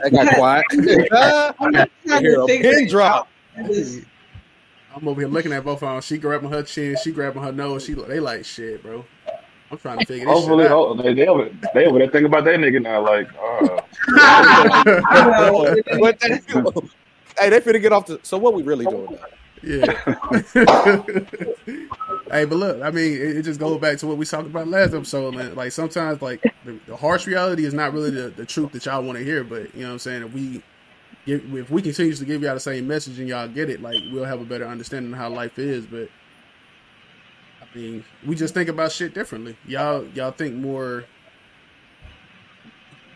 [0.02, 0.64] that got quiet.
[1.60, 3.28] I'm just hear a pin drop.
[4.94, 6.00] I'm over here looking at both of them.
[6.02, 7.84] She grabbing her chin, she grabbing her nose.
[7.84, 9.04] She they like shit, bro.
[9.72, 10.78] I'm trying to figure this Hopefully, shit out.
[10.78, 13.00] oh, they they over they over there thinking about that nigga now.
[13.02, 13.80] Like, uh,
[14.18, 16.88] I they-
[17.38, 18.20] hey, they finna get off the.
[18.22, 19.08] So what we really doing?
[19.12, 19.18] Now?
[19.62, 19.92] Yeah.
[22.30, 24.68] hey, but look, I mean, it, it just goes back to what we talked about
[24.68, 25.54] last episode, man.
[25.54, 29.02] Like sometimes, like the, the harsh reality is not really the, the truth that y'all
[29.02, 29.42] want to hear.
[29.42, 30.22] But you know what I'm saying?
[30.24, 30.62] If we
[31.24, 33.96] if, if we continue to give y'all the same message and y'all get it, like
[34.12, 35.86] we'll have a better understanding of how life is.
[35.86, 36.08] But
[37.74, 39.56] I mean, we just think about shit differently.
[39.66, 41.04] Y'all y'all think more.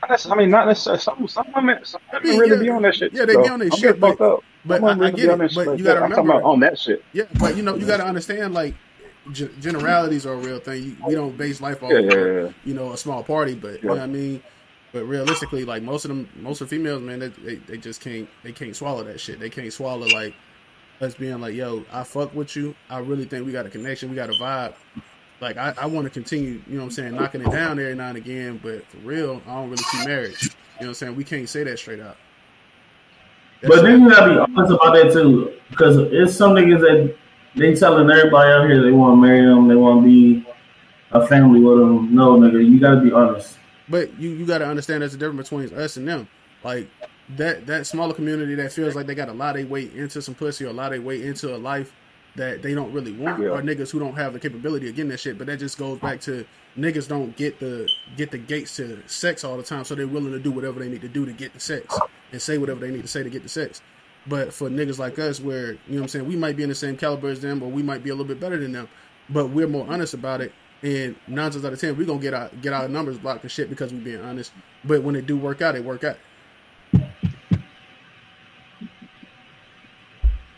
[0.02, 1.00] I mean, not necessarily.
[1.00, 3.12] Some some women, some women mean, really yeah, be on that shit.
[3.12, 3.42] yeah, they though.
[3.42, 4.44] be on that I'm shit, fucked up.
[4.64, 5.54] But I, women I get it.
[5.54, 6.32] But you gotta I'm talking remember.
[6.34, 7.04] about on that shit.
[7.12, 8.74] Yeah, but you know, you got to understand like
[9.32, 10.82] g- generalities are a real thing.
[10.84, 12.48] You, we don't base life off Yeah, yeah, yeah.
[12.64, 14.42] you know a small party, but you know what I mean.
[14.92, 18.00] But realistically, like most of them, most of the females, man, they, they they just
[18.00, 19.40] can't they can't swallow that shit.
[19.40, 20.34] They can't swallow like
[21.00, 22.74] us being like, yo, I fuck with you.
[22.88, 24.10] I really think we got a connection.
[24.10, 24.74] We got a vibe.
[25.40, 27.94] Like I, I want to continue, you know what I'm saying, knocking it down every
[27.94, 28.58] now and again.
[28.62, 30.42] But for real, I don't really see marriage.
[30.42, 31.16] You know what I'm saying?
[31.16, 32.16] We can't say that straight out.
[33.62, 37.16] But then you gotta be honest about that too, because it's some niggas that
[37.54, 40.46] they telling everybody out here they want to marry them, they want to be
[41.12, 42.14] a family with them.
[42.14, 43.58] No, nigga, you gotta be honest.
[43.88, 46.28] But you, you got to understand there's a difference between us and them.
[46.64, 46.88] Like
[47.36, 50.34] that that smaller community that feels like they got a lot of weight into some
[50.34, 51.92] pussy or a lot of weight into a life
[52.36, 53.48] that they don't really want, Yeah.
[53.48, 55.38] or niggas who don't have the capability of getting that shit.
[55.38, 56.44] But that just goes back to
[56.78, 60.32] niggas don't get the get the gates to sex all the time, so they're willing
[60.32, 61.98] to do whatever they need to do to get the sex
[62.32, 63.80] and say whatever they need to say to get the sex.
[64.28, 66.68] But for niggas like us, where you know what I'm saying, we might be in
[66.68, 68.88] the same caliber as them, or we might be a little bit better than them,
[69.30, 70.52] but we're more honest about it.
[70.82, 73.50] And nine times out of ten, we're gonna get our get our numbers blocked and
[73.50, 74.52] shit because we're being honest.
[74.84, 76.18] But when it do work out, it work out.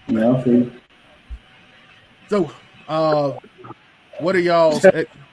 [0.08, 0.72] Yeah, I feel you.
[2.28, 2.50] So,
[2.88, 3.32] uh,
[4.20, 4.80] what are y'all?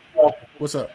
[0.58, 0.92] What's up?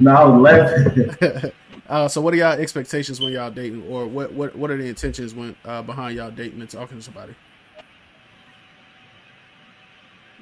[0.00, 1.52] No, I was laughing.
[1.88, 4.88] uh, so, what are y'all expectations when y'all dating, or what what what are the
[4.88, 7.34] intentions when uh, behind y'all dating and talking to somebody?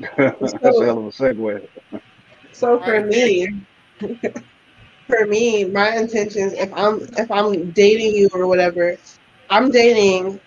[0.16, 1.68] That's a hell of a segue.
[2.52, 3.48] So for me,
[5.06, 8.96] for me, my intentions, if I'm if I'm dating you or whatever,
[9.50, 10.40] I'm dating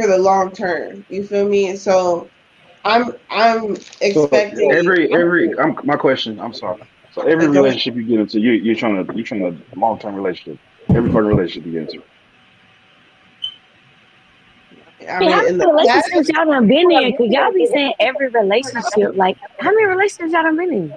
[0.00, 1.04] for the long term.
[1.08, 1.76] You feel me?
[1.76, 2.28] So
[2.84, 6.38] I'm I'm So expecting every every I'm, my question.
[6.40, 6.82] I'm sorry.
[7.12, 10.14] So every relationship you get into, you you're trying to you're trying to long term
[10.14, 10.58] relationship.
[10.90, 12.02] Every fucking relationship you get into.
[15.00, 17.16] I See, how mean, in many the, relationships y'all done been in?
[17.16, 19.16] Cause y'all be saying every relationship.
[19.16, 20.94] Like, how many relationships y'all done been in?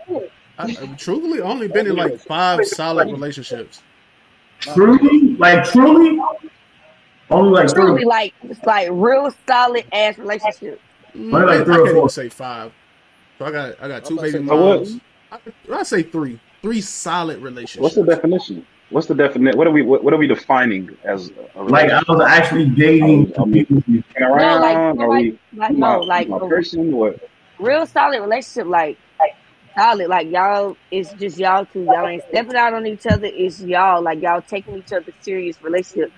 [0.58, 3.82] I, I've truly only been in like five solid relationships.
[4.60, 6.20] truly, like truly,
[7.32, 8.06] only like Truly, three.
[8.06, 8.34] like,
[8.66, 10.80] like real solid ass relationship.
[11.16, 12.10] Mm, Only I, like I three or can't even four.
[12.10, 12.72] say five.
[13.40, 15.00] So I got I got two I'm about baby say- moms.
[15.32, 15.40] I,
[15.74, 17.82] I say three, three solid relationships.
[17.82, 18.66] What's the definition?
[18.90, 19.58] what's the definition?
[19.58, 23.34] What are we what, what are we defining as a Like I was actually dating
[23.40, 23.84] I mean, people.
[23.88, 24.42] No, like,
[24.76, 24.98] around?
[24.98, 26.92] no, Are like, we like, my, no, like my a person?
[26.92, 27.18] What?
[27.60, 29.36] real solid relationship, like, like
[29.78, 30.76] solid, like y'all.
[30.92, 31.84] It's just y'all two.
[31.84, 33.28] Y'all ain't stepping out on each other.
[33.32, 36.12] It's y'all, like y'all taking each other serious relationship.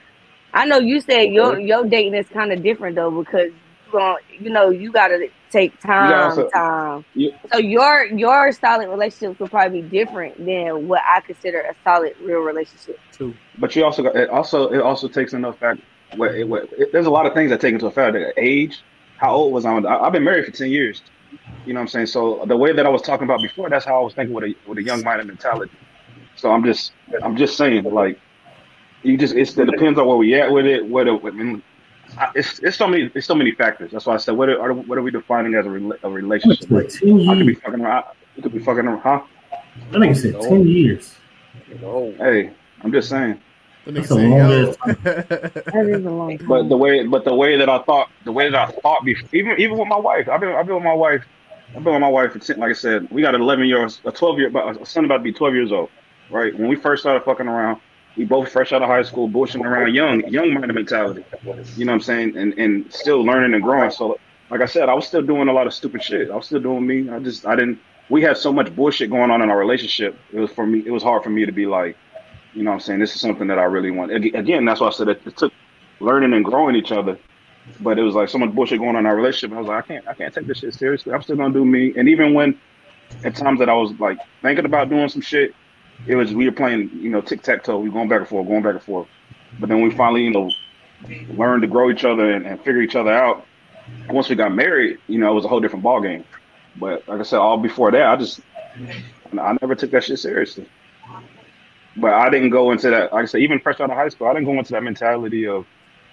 [0.54, 3.52] I know you said your your dating is kind of different though because
[3.86, 7.06] you gon' you know you gotta take time, also- time.
[7.16, 11.76] You- So your your solid relationship could probably be different than what I consider a
[11.84, 13.00] solid real relationship.
[13.12, 13.34] Two.
[13.58, 15.82] But you also got it also it also takes into effect
[16.16, 18.84] what, it, what it, there's a lot of things that take into effect the age.
[19.18, 19.76] How old was I?
[19.78, 21.02] I- I've been married for ten years.
[21.66, 22.06] You know what I'm saying?
[22.08, 24.44] So the way that I was talking about before, that's how I was thinking with
[24.44, 25.72] a with a young minded mentality.
[26.36, 26.92] So I'm just
[27.24, 28.20] I'm just saying like
[29.04, 30.86] you just it's, it depends on where we at with it.
[30.86, 31.62] What I mean,
[32.36, 33.92] it's it's so many it's so many factors.
[33.92, 36.70] That's why I said what are what are we defining as a, rela- a relationship?
[36.70, 37.60] Like ten I could be years.
[37.64, 38.06] fucking around.
[38.36, 39.22] You could be fucking around, huh?
[39.92, 41.16] That nigga said ten years.
[42.18, 43.40] Hey, I'm just saying.
[43.86, 44.72] That's a say, long yo.
[44.72, 46.48] That is a long time.
[46.48, 49.28] But the way, but the way that I thought, the way that I thought, before,
[49.34, 51.24] even even with my wife, I've been I've been with my wife,
[51.76, 53.86] I've been with my wife for ten, like I said, we got an eleven year,
[54.06, 55.90] a twelve year, a son about to be twelve years old,
[56.32, 56.58] right?
[56.58, 57.82] When we first started fucking around,
[58.16, 61.26] we both fresh out of high school, bullshitting around, young, young minded mentality,
[61.76, 63.92] you know what I'm saying, and and still learning and growing.
[63.92, 66.30] So, like I said, I was still doing a lot of stupid shit.
[66.30, 67.10] I was still doing me.
[67.10, 67.80] I just I didn't.
[68.10, 70.18] We had so much bullshit going on in our relationship.
[70.32, 70.84] It was for me.
[70.86, 71.98] It was hard for me to be like,
[72.54, 73.00] you know what I'm saying?
[73.00, 74.12] This is something that I really want.
[74.12, 75.54] Again, that's why I said it, it took
[76.00, 77.18] learning and growing each other.
[77.80, 79.56] But it was like so much bullshit going on in our relationship.
[79.56, 81.14] I was like, I can't, I can't take this shit seriously.
[81.14, 81.94] I'm still gonna do me.
[81.96, 82.60] And even when,
[83.24, 85.56] at times that I was like thinking about doing some shit,
[86.08, 87.80] it was we were playing, you know, tic tac toe.
[87.80, 89.08] We were going back and forth, going back and forth.
[89.60, 90.50] But then we finally, you know,
[91.36, 93.46] learned to grow each other and, and figure each other out.
[94.10, 96.24] Once we got married, you know, it was a whole different ball game.
[96.76, 98.40] But like I said, all before that, I just,
[99.40, 100.68] I never took that shit seriously.
[101.96, 103.14] But I didn't go into that.
[103.14, 105.48] Like I said, even fresh out of high school, I didn't go into that mentality
[105.48, 105.68] of,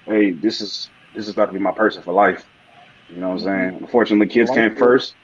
[0.05, 2.45] hey, this is this is about to be my person for life.
[3.09, 3.83] You know what I'm saying?
[3.83, 5.15] Unfortunately, kids came first,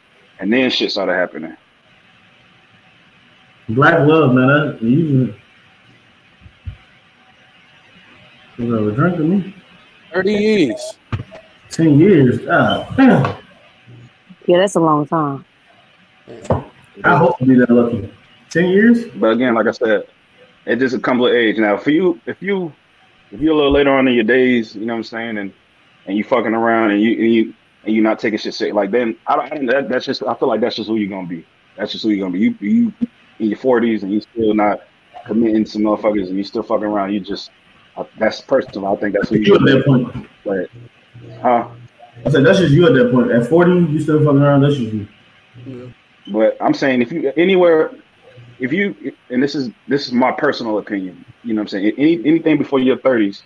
[0.41, 1.57] and then shit started happening.
[3.71, 4.47] Black love, man.
[4.47, 5.35] That, you
[8.59, 9.55] was a drink to me.
[10.15, 10.99] 30 years.
[11.71, 12.47] Ten years.
[12.49, 13.37] Ah, damn.
[14.47, 15.45] Yeah, that's a long time.
[17.05, 18.13] I hope to be that lucky.
[18.51, 19.07] Ten years?
[19.17, 20.07] But again, like I said,
[20.65, 21.59] it just comes with age.
[21.59, 22.73] Now, for you, if you
[23.33, 25.53] if you're a little later on in your days, you know what I'm saying, and
[26.07, 28.93] and you fucking around and you and you and you not taking shit serious, like
[28.93, 29.53] then I don't.
[29.53, 30.23] I don't that, that's just.
[30.23, 31.45] I feel like that's just who you're gonna be.
[31.77, 32.41] That's just who you're gonna be.
[32.41, 32.93] You you
[33.39, 34.81] in your 40s and you still not
[35.27, 37.13] committing to motherfuckers and you still fucking around.
[37.13, 37.51] You just
[37.97, 38.87] uh, that's personal.
[38.87, 40.29] I think that's who You you're at that point.
[40.45, 40.69] But,
[41.41, 41.69] huh?
[42.25, 43.31] I said that's just you at that point.
[43.31, 44.63] At forty, you still fucking around.
[44.63, 45.93] That's just you.
[46.29, 47.93] But I'm saying if you anywhere,
[48.59, 51.25] if you and this is this is my personal opinion.
[51.45, 51.93] You know what I'm saying?
[51.97, 53.43] Any anything before your 30s,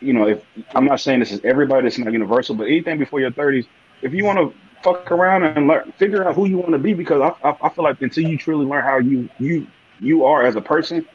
[0.00, 0.42] you know, if
[0.74, 3.66] I'm not saying this is everybody, it's not universal, but anything before your 30s,
[4.02, 6.94] if you want to fuck around and learn, figure out who you want to be,
[6.94, 9.66] because I, I I feel like until you truly learn how you you
[10.00, 11.06] you are as a person,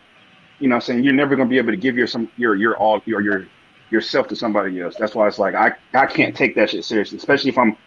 [0.60, 2.78] you know, I'm saying you're never gonna be able to give your some your your
[2.78, 3.48] all your your
[3.90, 4.96] yourself to somebody else.
[4.98, 7.78] That's why it's like I I can't take that shit seriously, especially if I'm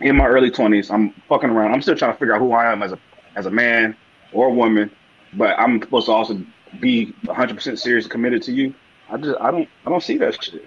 [0.00, 1.72] in my early twenties, I'm fucking around.
[1.72, 2.98] I'm still trying to figure out who I am as a
[3.36, 3.96] as a man
[4.32, 4.90] or a woman,
[5.34, 6.40] but I'm supposed to also
[6.80, 8.74] be 100 percent serious and committed to you.
[9.10, 10.64] I just I don't I don't see that shit.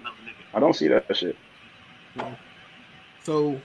[0.54, 1.36] I don't see that shit.
[3.22, 3.60] So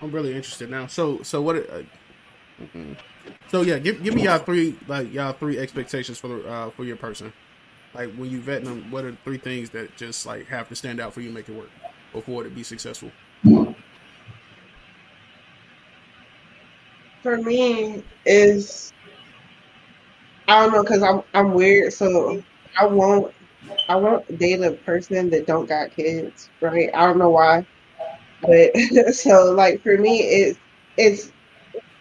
[0.00, 0.86] I'm really interested now.
[0.86, 1.56] So so what?
[1.56, 1.82] Uh,
[3.48, 6.84] so yeah, give give me y'all three like y'all three expectations for the uh, for
[6.84, 7.32] your person.
[7.94, 11.00] Like when you vetting them, what are three things that just like have to stand
[11.00, 11.70] out for you to make it work
[12.14, 13.10] or for it to be successful?
[17.22, 18.92] for me is
[20.46, 22.42] I don't know because I'm I'm weird, so
[22.78, 23.34] I won't
[23.88, 26.90] I won't date a person that don't got kids, right?
[26.94, 27.66] I don't know why,
[28.42, 28.76] but
[29.14, 30.58] so like for me, it's
[30.96, 31.32] it's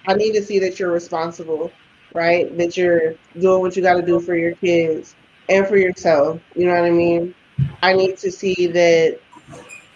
[0.08, 1.72] I need to see that you're responsible,
[2.14, 2.56] right?
[2.58, 5.16] That you're doing what you got to do for your kids
[5.50, 6.40] and for yourself.
[6.56, 7.34] You know what I mean?
[7.82, 9.20] I need to see that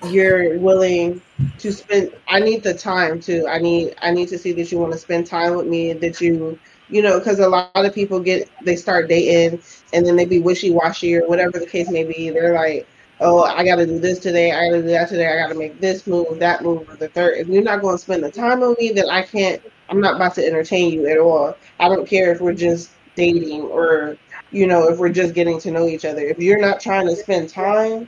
[0.09, 1.21] you're willing
[1.59, 4.79] to spend i need the time too i need i need to see that you
[4.79, 6.57] want to spend time with me that you
[6.89, 9.61] you know because a lot of people get they start dating
[9.93, 12.87] and then they be wishy-washy or whatever the case may be they're like
[13.21, 16.05] oh i gotta do this today i gotta do that today i gotta make this
[16.07, 18.77] move that move or the third if you're not going to spend the time with
[18.79, 22.31] me then i can't i'm not about to entertain you at all i don't care
[22.31, 24.17] if we're just dating or
[24.51, 27.15] you know if we're just getting to know each other if you're not trying to
[27.15, 28.07] spend time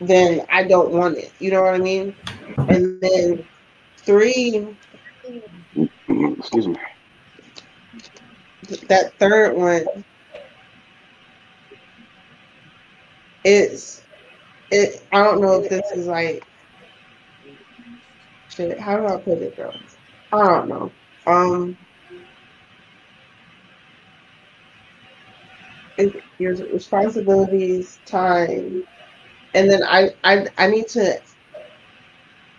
[0.00, 1.32] then I don't want it.
[1.38, 2.14] You know what I mean?
[2.56, 3.46] And then
[3.98, 4.76] three,
[6.38, 6.76] Excuse me.
[8.88, 9.86] that third one
[13.44, 14.02] it's
[14.70, 15.06] it.
[15.12, 16.44] I don't know if this is like
[18.48, 18.78] shit.
[18.78, 19.80] How do I put it, though?
[20.32, 20.92] I don't know.
[21.26, 21.76] Um,
[26.38, 28.84] your responsibilities, time,
[29.54, 31.20] and then I, I, I need to,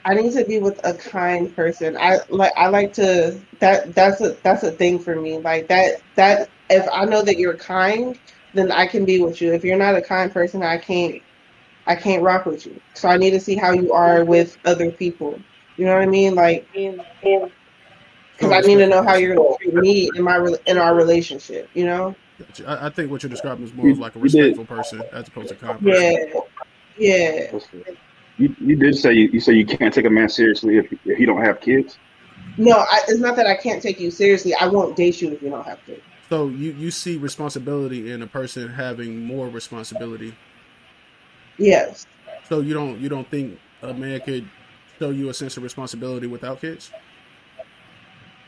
[0.06, 1.98] I need to be with a kind person.
[2.00, 3.40] I like, I like to.
[3.60, 5.38] That that's a that's a thing for me.
[5.38, 8.20] Like that that if I know that you're kind,
[8.54, 9.54] then I can be with you.
[9.54, 11.22] If you're not a kind person, I can't.
[11.88, 12.80] I can't rock with you.
[12.94, 15.40] So I need to see how you are with other people.
[15.78, 16.36] You know what I mean?
[16.36, 17.52] Like, oh,
[18.34, 20.94] because I need to know how you're going to treat me in my in our
[20.94, 21.70] relationship.
[21.74, 22.16] You know?
[22.68, 25.50] I, I think what you're describing is more of like a respectful person as opposed
[25.50, 25.80] to kind.
[25.80, 26.30] person.
[26.98, 27.60] Yeah, yeah.
[28.38, 31.18] You, you did say you, you say you can't take a man seriously if, if
[31.18, 31.98] he don't have kids.
[32.58, 34.54] No, I, it's not that I can't take you seriously.
[34.56, 36.02] I won't date you if you don't have kids.
[36.32, 40.34] So you you see responsibility in a person having more responsibility.
[41.58, 42.08] Yes.
[42.48, 44.48] So you don't you don't think a man could
[44.98, 46.90] show you a sense of responsibility without kids?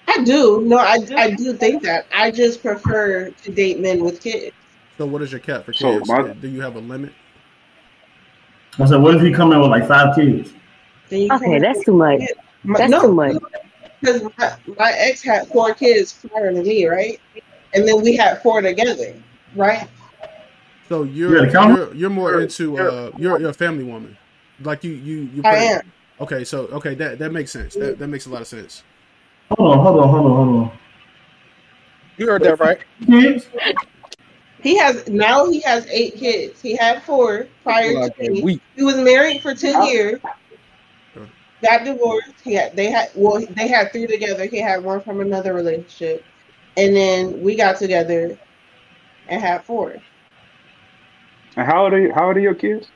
[0.07, 0.61] I do.
[0.65, 2.05] No, I, I do think that.
[2.15, 4.55] I just prefer to date men with kids.
[4.97, 6.07] So what is your cap for So kids?
[6.07, 7.11] my- Do you have a limit?
[8.79, 10.53] I said, what if he come in with like five kids?
[11.11, 12.21] Okay, that's too much.
[12.63, 13.35] My- That's no, too much.
[13.99, 17.19] Because my, my ex had four kids prior to me, right?
[17.73, 19.15] And then we had four together,
[19.55, 19.87] right?
[20.89, 24.17] So You you're you're, you're more into uh you're you're a family woman.
[24.61, 25.91] Like you you you I am.
[26.21, 27.73] Okay, so okay, that that makes sense.
[27.75, 28.83] That that makes a lot of sense.
[29.49, 30.77] Hold on, hold on, hold on, hold on.
[32.17, 32.79] You heard that right?
[33.05, 33.47] Kids?
[34.61, 36.61] He has now he has eight kids.
[36.61, 38.61] He had four prior Like to me.
[38.75, 40.21] He was married for ten years.
[41.61, 42.33] Got divorced.
[42.43, 44.45] He had they had well they had three together.
[44.45, 46.23] He had one from another relationship,
[46.77, 48.37] and then we got together
[49.27, 49.95] and had four.
[51.55, 52.87] And how old are you, how old are your kids?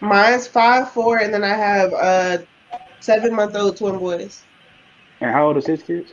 [0.00, 2.46] Mine's five, four, and then I have a
[3.00, 4.42] seven month old twin boys.
[5.20, 6.12] And how old is his kids?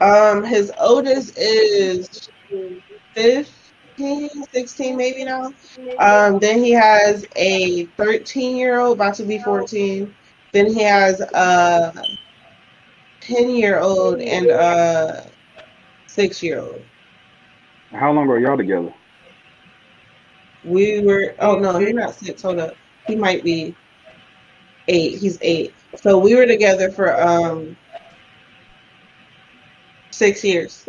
[0.00, 2.28] Um, his oldest is
[3.14, 5.52] 15, 16 maybe now.
[5.98, 10.12] Um, then he has a 13 year old about to be 14.
[10.52, 12.04] Then he has a
[13.20, 15.30] 10 year old and a
[16.12, 16.82] six year old.
[17.92, 18.92] How long are y'all together?
[20.64, 22.42] We were, oh no, he's not six.
[22.42, 22.76] Hold up.
[23.06, 23.74] He might be
[24.88, 25.18] eight.
[25.18, 25.74] He's eight.
[25.96, 27.76] So we were together for um
[30.10, 30.86] six years,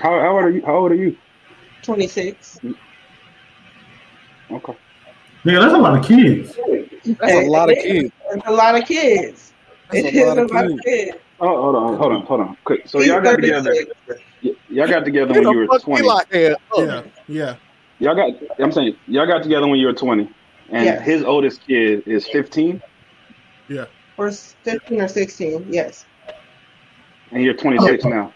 [0.00, 0.64] How, how old are you?
[0.64, 1.16] How old are you?
[1.82, 2.60] 26.
[4.50, 4.72] Okay.
[5.44, 6.58] Nigga, that's a lot of kids.
[7.20, 8.10] That's a lot of kids.
[8.32, 9.52] It's a lot of kids.
[9.92, 11.16] That's a is lot a of lot of kids.
[11.38, 11.40] Kids.
[11.40, 12.56] Oh, hold on, hold on, hold on.
[12.64, 12.88] Quick.
[12.88, 13.74] So y'all got together.
[14.42, 16.04] y- Y'all got together when you were twenty.
[16.04, 16.56] Eli had?
[16.72, 17.56] Oh, Yeah, yeah.
[18.00, 18.32] Y'all got.
[18.58, 20.30] I'm saying y'all got together when you were twenty,
[20.70, 21.02] and Yes.
[21.04, 22.82] his oldest kid is fifteen,
[23.68, 23.86] Yeah.
[24.16, 25.66] Or 15 or 16.
[25.72, 26.06] Yes.
[27.32, 28.32] and you're 26 now.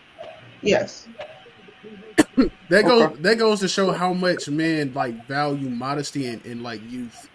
[0.61, 1.07] Yes.
[2.69, 3.23] That goes Okay.
[3.23, 7.29] that goes to show how much men like value modesty and, and like youth.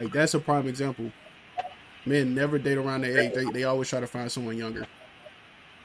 [0.00, 1.10] Like that's a prime example.
[2.06, 3.32] Men never date around their age.
[3.34, 4.86] They, they always try to find someone younger.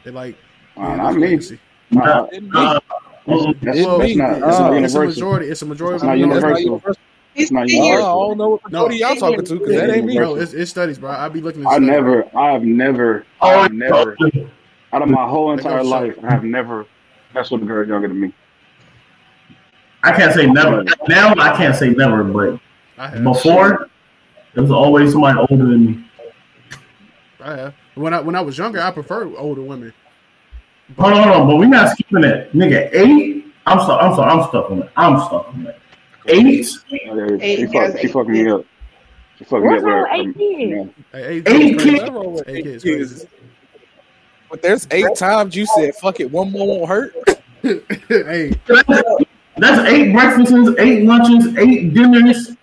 [0.04, 0.36] They like
[0.78, 1.40] man, not me.
[1.96, 2.80] Uh, Uh,
[3.26, 4.40] that's, that's, It's that's not.
[4.40, 5.48] That's not It's a majority.
[5.48, 5.96] It's a majority.
[5.96, 6.30] It's of not men.
[6.30, 6.72] That's not universal.
[6.72, 7.04] universal.
[7.36, 8.90] He's not ten Oh, I don't know what No.
[8.90, 10.18] y'all talking to because that ain't me.
[10.18, 11.12] Bro, it's, it's studies, bro.
[11.12, 11.64] I be looking.
[11.64, 12.26] At I never.
[12.36, 13.26] I have never.
[13.42, 14.18] I oh, have never.
[14.92, 16.88] Out of my whole entire life, I have never
[17.34, 18.34] messed with a girl younger than me.
[20.04, 20.84] I can't say never.
[21.08, 22.60] Now I can't say never, but
[23.24, 23.90] before
[24.54, 26.09] there was always somebody older than me.
[27.50, 27.74] I have.
[27.96, 29.94] When I when I was younger, I preferred older women.
[30.98, 32.52] Hold on, hold on, but we not skipping that.
[32.54, 33.46] Nigga, eight?
[33.66, 34.92] I'm sorry, I'm sorry, I'm stuck on that.
[34.96, 35.80] I'm stuck on that.
[36.28, 36.68] Eight?
[37.08, 38.66] Okay, Eight she, has fuck, she eight fucking me up.
[39.38, 39.90] She fucking me What's up.
[39.90, 40.38] wrong with- um, with
[41.16, 41.48] eight kids?
[41.48, 41.94] eight, Eight kids?
[42.02, 43.26] Nothing wrong with Eight eight kids kids.
[44.50, 47.14] But there's eight times you said, fuck it, one more won't hurt.
[47.62, 48.52] hey,
[49.58, 52.56] That's eight breakfasts, eight lunches, eight dinners,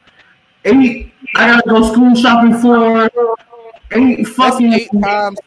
[0.64, 1.12] eight.
[1.36, 3.12] I gotta go school shopping for eight
[3.90, 4.72] That's fucking.
[4.72, 5.38] eight times.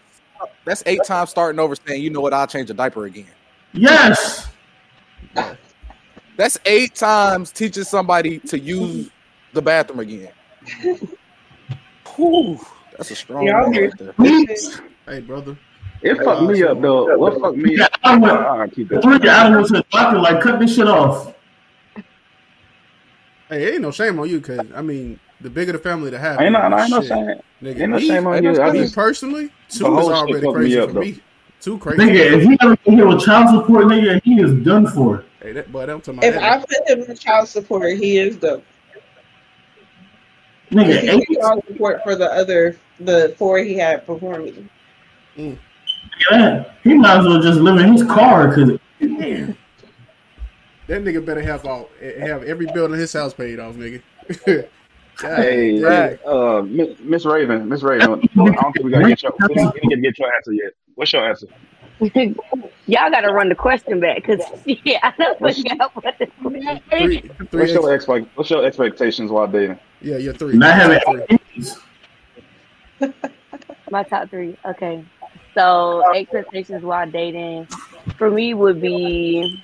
[0.65, 3.27] That's eight times starting over saying, you know what, I'll change a diaper again.
[3.73, 4.47] Yes.
[6.37, 9.09] That's eight times teaching somebody to use
[9.53, 10.31] the bathroom again.
[12.15, 12.59] Whew,
[12.97, 14.15] that's a strong Yeah, one right there.
[15.05, 15.57] Hey, brother.
[16.01, 17.17] It fucked me up though.
[17.17, 17.91] What fucked me Yeah, up?
[18.03, 18.37] I went.
[18.37, 19.01] All right, keep that.
[19.01, 21.33] Three I went to the doctor, like, cut this shit off.
[23.49, 26.45] Hey, ain't no shame on you, cause I mean, the bigger the family, the happier.
[26.45, 27.39] Ain't no, ain't no shame.
[27.61, 28.61] Nigga, Ain't no shame on you.
[28.61, 31.01] I me just, personally, two is already fucked me crazy up, for though.
[31.01, 31.19] me.
[31.61, 32.03] Two crazy.
[32.03, 35.23] Nigga, if he gotta get with child support, nigga, he is done for.
[35.41, 38.37] Hey, that boy, I'm talking If about I put him in child support, he is
[38.37, 38.61] the
[40.71, 44.67] Nigga, he eight, child support for the other the four he had before me.
[45.37, 45.57] Mm.
[46.31, 49.55] yeah, he might as well just live in his car because That
[51.03, 54.01] nigga better have all have every bill in his house paid off, nigga.
[55.21, 56.09] God Hey, damn.
[56.09, 58.09] hey, uh, Miss Miss Raven, Miss Raven.
[58.13, 60.71] I don't think we gotta get your we didn't get to get your answer yet.
[60.95, 61.47] What's your answer?
[62.85, 66.27] Y'all gotta run the question back because yeah, I don't forgot what the
[66.89, 69.77] Three, three What's your ex- expect What's your expectations while dating?
[70.01, 70.57] yeah, you're three.
[70.57, 70.99] not having
[73.91, 74.55] My top three.
[74.65, 75.03] Okay.
[75.57, 77.67] So expectations while dating
[78.17, 79.61] for me would be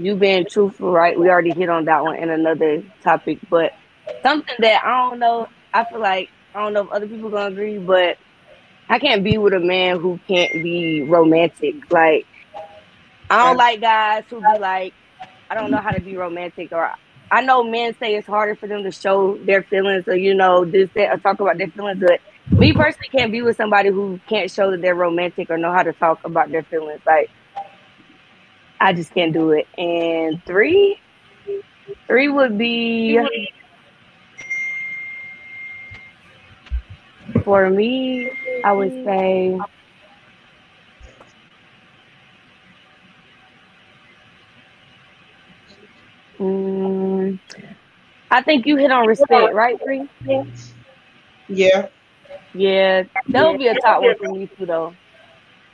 [0.00, 1.18] you being truthful, right?
[1.18, 3.72] We already hit on that one in another topic, but
[4.22, 7.52] something that I don't know, I feel like I don't know if other people gonna
[7.52, 8.16] agree, but
[8.88, 11.90] I can't be with a man who can't be romantic.
[11.90, 12.26] Like
[13.28, 14.94] I don't like guys who be like,
[15.48, 16.90] I don't know how to be romantic or
[17.30, 20.64] I know men say it's harder for them to show their feelings or you know
[20.64, 22.20] this that or talk about their feelings, but
[22.58, 25.84] me personally can't be with somebody who can't show that they're romantic or know how
[25.84, 27.00] to talk about their feelings.
[27.06, 27.30] Like
[28.80, 29.66] I just can't do it.
[29.78, 30.98] And three,
[32.06, 33.20] three would be
[37.44, 38.30] for me.
[38.64, 39.56] I would say
[46.40, 47.38] Mm,
[48.30, 50.08] I think you hit on respect, right, Pre?
[51.48, 51.88] Yeah.
[52.54, 54.94] Yeah, that would be a top one for me too, though.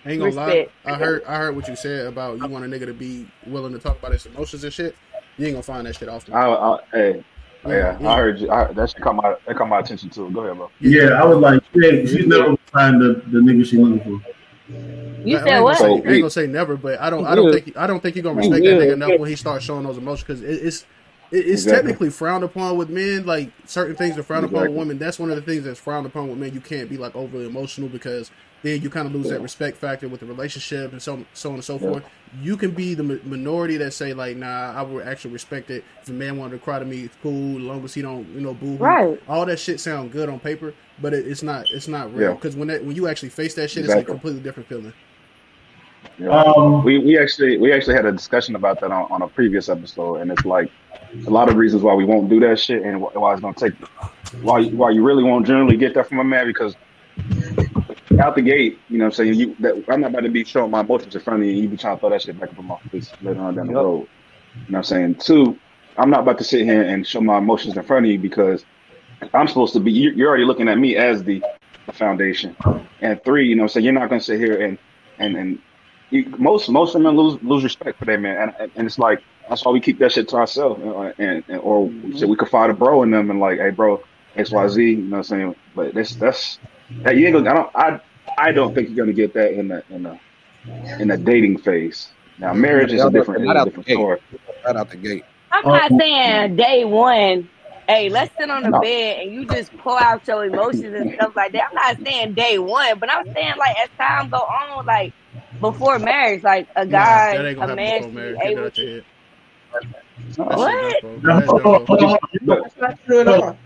[0.06, 0.70] I ain't gonna Respect.
[0.84, 0.92] lie.
[0.92, 3.72] I heard I heard what you said about you want a nigga to be willing
[3.72, 4.94] to talk about his emotions and shit.
[5.36, 6.32] You ain't gonna find that shit often.
[6.32, 7.24] I, I, hey,
[7.66, 8.08] yeah, Yeah.
[8.08, 8.50] I heard you.
[8.50, 10.30] I, that should come my that caught my attention too.
[10.30, 10.70] Go ahead, bro.
[10.80, 14.28] Yeah, I was like, yeah, she's never gonna find the, the nigga she looking for.
[15.24, 15.78] You I- I said ain't what?
[15.78, 17.26] Say, I ain't gonna say never, but I don't.
[17.26, 17.76] I don't think.
[17.76, 18.76] I don't think you're gonna respect Yeah.
[18.78, 20.86] that nigga enough when he starts showing those emotions because it, it's.
[21.32, 21.76] It- It's Exactly.
[21.92, 23.26] technically frowned upon with men.
[23.26, 24.98] Like certain things are frowned upon with women.
[24.98, 26.52] That's one of the things that's frowned upon with men.
[26.54, 28.30] You can't be like overly emotional because
[28.62, 31.56] then you kind of lose that respect factor with the relationship and so so on
[31.56, 31.80] and so Yeah.
[31.80, 32.02] forth.
[32.42, 35.84] You can be the mi- minority that say like, nah, I would actually respect it
[36.02, 37.02] if a man wanted to cry to me.
[37.04, 38.76] It's cool, as long as he don't, you know, boo.
[38.76, 39.20] Right.
[39.28, 41.66] All that shit sound good on paper, but it, it's not.
[41.72, 42.34] It's not real Yeah.
[42.34, 44.92] because when that when you actually face that shit, it's a completely different feeling.
[46.18, 46.28] Yeah.
[46.30, 49.68] Um, we we actually we actually had a discussion about that on, on a previous
[49.68, 50.70] episode, and it's like
[51.26, 53.74] a lot of reasons why we won't do that shit, and why it's gonna take
[54.42, 56.74] why you- why you really won't generally get that from a man because
[58.20, 60.44] out the gate, you know, what I'm saying you that I'm not about to be
[60.44, 62.38] showing my emotions in front of you, and you be trying to throw that shit
[62.38, 64.08] back up in my face later on down the road.
[64.54, 65.14] You know what I'm saying?
[65.16, 65.58] Two,
[65.98, 68.64] I'm not about to sit here and show my emotions in front of you because
[69.34, 69.92] I'm supposed to be.
[69.92, 71.42] you- You're already looking at me as the,
[71.86, 72.56] the foundation.
[73.02, 74.78] And three, you know, what I'm saying you're not gonna sit here and
[75.18, 75.58] and and
[76.10, 79.64] you, most most women lose lose respect for that man, and and it's like that's
[79.64, 82.48] why we keep that shit to ourselves, you know, and, and or so we could
[82.48, 83.98] find a bro in them and like, hey, bro,
[84.36, 85.54] X Y Z, you know what I'm saying?
[85.74, 86.60] But that's that's
[87.04, 87.50] that you ain't gonna.
[87.50, 88.00] I don't I
[88.48, 90.18] I don't think you're gonna get that in the in the
[90.98, 92.14] in the dating phase.
[92.38, 93.96] Now, marriage is a different, Not out the different gate.
[93.98, 94.18] story.
[94.64, 95.26] Right out the gate.
[95.52, 97.50] I'm not Um, saying day one.
[97.88, 98.80] Hey, let's sit on the No.
[98.80, 101.64] bed and you just pull out your emotions and stuff like that.
[101.70, 105.14] I'm not saying day one, but I'm saying like as time go on, like
[105.60, 108.38] before marriage, like a guy, that a man should marriage.
[108.38, 109.02] be able out your.
[110.38, 110.44] No.
[110.44, 110.92] What?
[110.92, 111.34] shit dumb, bro.
[111.34, 111.96] no, That's hold dumb, on, bro.
[111.98, 112.18] hold on.
[112.42, 113.58] But That's not true at all.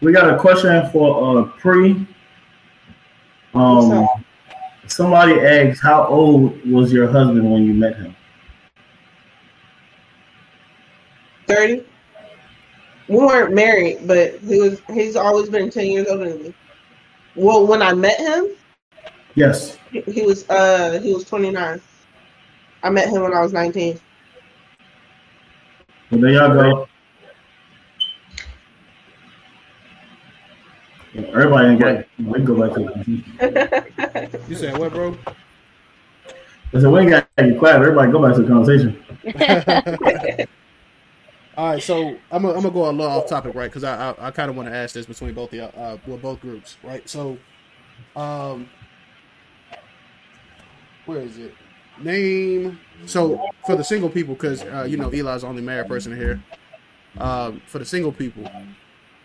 [0.00, 2.06] We got a question for uh pre.
[3.54, 4.06] Um,
[4.86, 8.16] somebody asked, "How old was your husband when you met him?"
[11.46, 11.84] 30.
[13.08, 16.54] We weren't married, but he was he's always been 10 years older than me.
[17.36, 18.48] Well, when I met him,
[19.34, 19.78] Yes.
[19.90, 21.80] he he was uh he was 29.
[22.82, 23.98] I met him when I was 19.
[26.10, 26.88] Well, there y'all go.
[31.14, 32.04] Everybody ain't got.
[32.18, 34.40] We can go back to the.
[34.48, 35.16] You said what, bro?
[36.72, 37.76] I said we ain't got to get quiet.
[37.76, 39.00] Everybody go back to the conversation.
[41.56, 43.70] All right, so I'm gonna, I'm gonna go a little off topic, right?
[43.70, 45.96] Because I I, I kind of want to ask this between both of y'all, uh,
[46.04, 47.08] well, both groups, right?
[47.08, 47.38] So,
[48.16, 48.68] um,
[51.06, 51.54] where is it?
[52.00, 52.78] Name.
[53.06, 56.42] So for the single people, because uh, you know Eli's the only married person here.
[57.18, 58.50] Um, for the single people,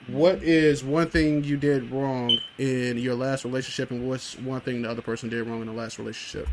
[0.08, 4.84] what is one thing you did wrong in your last relationship, and what's one thing
[4.84, 6.48] the other person did wrong in the last relationship?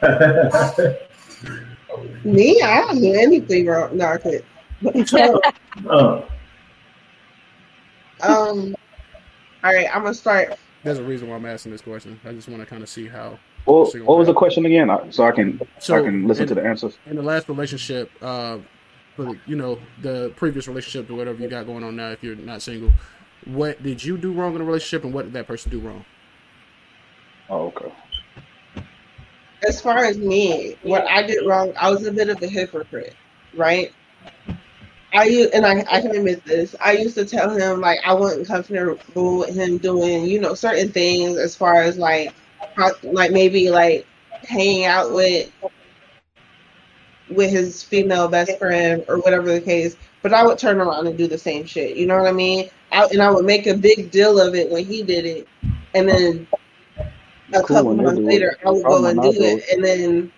[2.24, 3.96] Me, I don't do anything wrong.
[3.96, 4.44] No, I quit.
[5.88, 6.22] uh,
[8.20, 8.76] Um,
[9.62, 10.58] all right, I'm gonna start.
[10.82, 12.20] There's a reason why I'm asking this question.
[12.24, 14.90] I just want to kind of see how Well, what was the question again?
[15.10, 16.98] So I can so, I can listen in, to the answers.
[17.06, 18.58] In the last relationship, uh,
[19.16, 22.36] for you know the previous relationship or whatever you got going on now, if you're
[22.36, 22.92] not single,
[23.46, 26.04] what did you do wrong in the relationship, and what did that person do wrong?
[27.48, 27.92] Oh, okay.
[29.66, 33.14] As far as me, what I did wrong, I was a bit of a hypocrite,
[33.54, 33.92] right?
[35.14, 36.74] I and I, I can admit this.
[36.84, 40.90] I used to tell him like I wasn't comfortable with him doing, you know, certain
[40.90, 42.34] things as far as like,
[43.02, 44.06] like maybe like
[44.48, 45.50] hanging out with
[47.30, 49.96] with his female best friend or whatever the case.
[50.22, 51.96] But I would turn around and do the same shit.
[51.96, 52.70] You know what I mean?
[52.92, 55.48] I, and I would make a big deal of it when he did it,
[55.94, 56.46] and then
[57.52, 60.32] a cool couple months later, I would go and do it, and then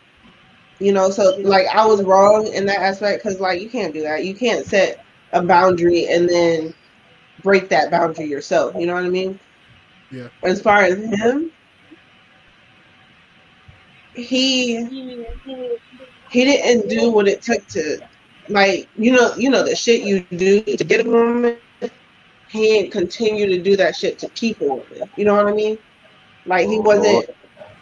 [0.78, 4.02] you know, so like I was wrong in that aspect because like you can't do
[4.02, 4.24] that.
[4.24, 6.74] You can't set a boundary and then
[7.42, 8.74] break that boundary yourself.
[8.76, 9.38] You know what I mean?
[10.10, 10.28] Yeah.
[10.42, 11.50] As far as him,
[14.16, 14.84] he
[16.30, 17.98] he didn't do what it took to
[18.48, 21.58] like you know you know the shit you do to get a woman.
[22.48, 25.10] He didn't continue to do that shit to keep a woman.
[25.16, 25.78] You know what I mean?
[26.46, 27.28] Like he wasn't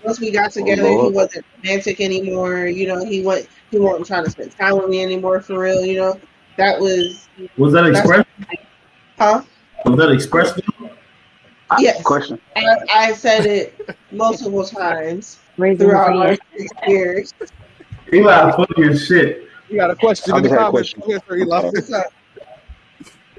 [0.02, 2.66] once we got together, he wasn't romantic anymore.
[2.66, 5.84] You know, he went he wasn't trying to spend time with me anymore for real.
[5.84, 6.20] You know,
[6.56, 8.28] that was was that expressed?
[9.18, 9.42] Huh?
[9.84, 10.60] Was that expressed?
[11.78, 12.02] Yes.
[12.02, 12.40] Question.
[12.56, 16.36] I, I said it multiple times throughout our
[16.86, 17.34] years.
[18.12, 19.48] Eli, funny as shit.
[19.68, 20.94] You got a question in the comments.
[20.98, 22.02] Eli.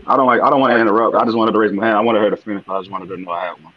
[0.07, 0.41] I don't like.
[0.41, 1.15] I don't want to interrupt.
[1.15, 1.97] I just wanted to raise my hand.
[1.97, 2.63] I wanted her to finish.
[2.67, 3.73] I just wanted her to know I had one.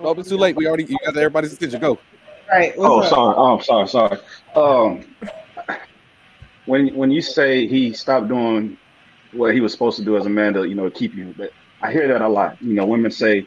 [0.00, 0.54] Oh, it's too late.
[0.56, 1.80] We already you got everybody's attention.
[1.80, 1.98] Go.
[2.50, 2.74] Right.
[2.78, 3.08] oh, up?
[3.08, 3.34] sorry.
[3.36, 3.88] Oh, sorry.
[3.88, 4.18] Sorry.
[4.54, 5.04] Um,
[6.66, 8.76] when when you say he stopped doing
[9.32, 11.50] what he was supposed to do as a man to you know keep you, but
[11.82, 12.60] I hear that a lot.
[12.60, 13.46] You know, women say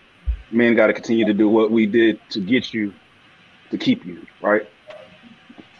[0.54, 2.94] men got to continue to do what we did to get you
[3.70, 4.68] to keep you, right?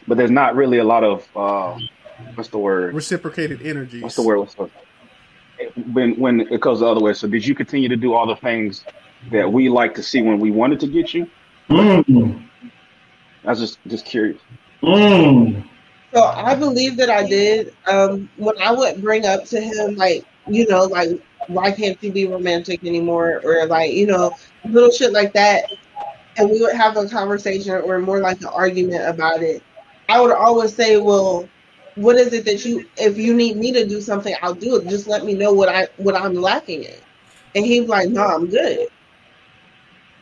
[0.08, 1.80] But there's not really a lot of uh,
[2.36, 2.94] what's the word?
[2.94, 4.02] Reciprocated energy.
[4.02, 4.40] What's the word?
[4.40, 4.70] What's the
[5.94, 7.14] when when it goes the other way.
[7.14, 8.84] So did you continue to do all the things
[9.32, 11.30] that we like to see when we wanted to get you?
[11.70, 12.44] Mm.
[13.44, 14.42] I was just just curious.
[14.84, 15.68] Mm.
[16.14, 17.74] So I believe that I did.
[17.86, 21.22] Um, when I would bring up to him, like you know, like
[21.54, 24.36] why can't you be romantic anymore, or like you know,
[24.66, 25.66] little shit like that,
[26.38, 29.64] and we would have a conversation or more like an argument about it.
[30.10, 31.48] I would always say, well,
[31.96, 34.88] what is it that you if you need me to do something i'll do it.
[34.88, 36.96] Just let me know what i what i'm lacking in.
[37.56, 38.88] And he's like no i'm good.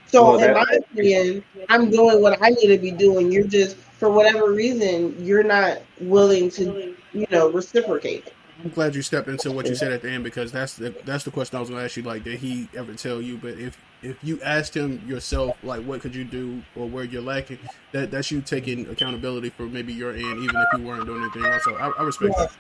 [0.07, 3.31] So well, in my opinion i'm doing what i need to be doing.
[3.31, 9.01] You're just for whatever reason you're not willing to you know reciprocate I'm glad you
[9.01, 11.59] stepped into what you said at the end because that's the that's the question I
[11.61, 12.03] was going to ask you.
[12.03, 13.37] Like, did he ever tell you?
[13.37, 17.21] But if if you asked him yourself, like, what could you do or where you're
[17.21, 17.59] lacking,
[17.93, 21.43] that that's you taking accountability for maybe your end, even if you weren't doing anything
[21.43, 21.59] wrong.
[21.63, 22.51] So I, I respect that.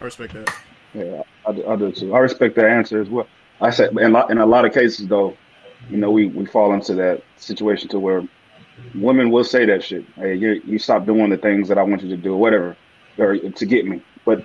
[0.00, 0.54] I respect that.
[0.94, 2.14] Yeah, I I do too.
[2.14, 3.26] I respect that answer as well.
[3.60, 5.36] I said in, in a lot of cases though,
[5.90, 8.22] you know, we we fall into that situation to where
[8.94, 10.04] women will say that shit.
[10.14, 12.76] Hey, you you stop doing the things that I want you to do, or whatever,
[13.18, 14.02] or to get me.
[14.24, 14.44] But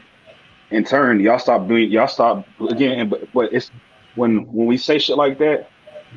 [0.73, 3.09] in turn, y'all stop doing, y'all stop again.
[3.09, 3.71] But, but it's
[4.15, 5.69] when when we say shit like that,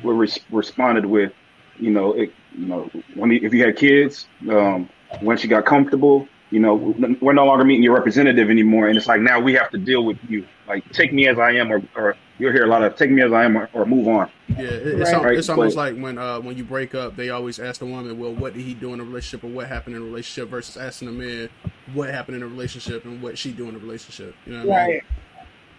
[0.03, 1.33] we're res- responded with,
[1.79, 4.89] you know, it, you know, when if you had kids, um,
[5.21, 6.75] once you got comfortable, you know,
[7.21, 10.05] we're no longer meeting your representative anymore, and it's like now we have to deal
[10.05, 10.45] with you.
[10.67, 13.21] Like, take me as I am, or, or you'll hear a lot of "take me
[13.21, 14.29] as I am" or, or move on.
[14.47, 15.37] Yeah, it's, right?
[15.37, 18.17] it's almost but, like when uh, when you break up, they always ask the woman,
[18.17, 20.77] "Well, what did he do in a relationship, or what happened in a relationship?" Versus
[20.77, 21.49] asking the man,
[21.93, 24.75] "What happened in a relationship, and what she do in a relationship." You know what
[24.75, 25.03] right.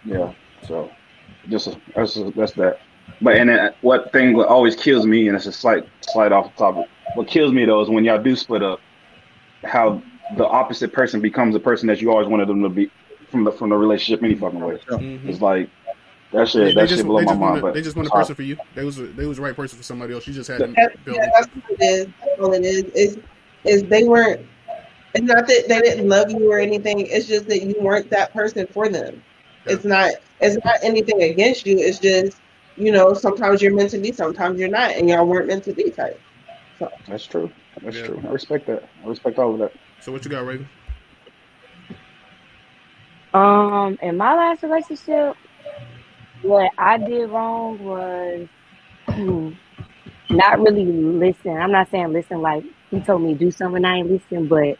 [0.05, 0.19] I mean?
[0.19, 0.33] Yeah.
[0.67, 0.91] So,
[1.49, 2.79] just a, that's a, that's that.
[3.21, 6.57] But and then what thing always kills me, and it's a slight slight off the
[6.59, 6.89] topic.
[7.15, 8.81] What kills me though is when y'all do split up,
[9.63, 10.01] how
[10.37, 12.91] the opposite person becomes the person that you always wanted them to be
[13.29, 14.77] from the from the relationship any fucking way.
[14.89, 15.29] Mm-hmm.
[15.29, 15.69] It's like
[16.31, 16.65] that shit.
[16.65, 17.61] They, that they shit blow my mind.
[17.61, 18.57] but they just want a person for you.
[18.75, 20.27] They was they was the right person for somebody else.
[20.27, 21.17] You just had to build.
[21.17, 22.05] Yeah, that's what it is.
[22.05, 22.83] That's all it is.
[22.93, 23.19] Is
[23.65, 24.45] is they weren't.
[25.15, 26.99] It's not that they didn't love you or anything.
[26.99, 29.23] It's just that you weren't that person for them.
[29.65, 29.73] Yeah.
[29.73, 30.13] It's not.
[30.39, 31.77] It's not anything against you.
[31.77, 32.39] It's just
[32.77, 35.73] you know sometimes you're meant to be, sometimes you're not, and y'all weren't meant to
[35.73, 36.19] be type.
[36.77, 36.89] So.
[37.07, 37.51] That's true.
[37.81, 38.05] That's yeah.
[38.05, 38.21] true.
[38.23, 38.87] I respect that.
[39.03, 39.73] I respect all of that.
[40.01, 40.67] So what you got, Raven?
[43.33, 45.35] Um, in my last relationship,
[46.41, 48.47] what I did wrong was
[50.29, 51.57] not really listen.
[51.57, 54.77] I'm not saying listen like he told me to do something I ain't listen, but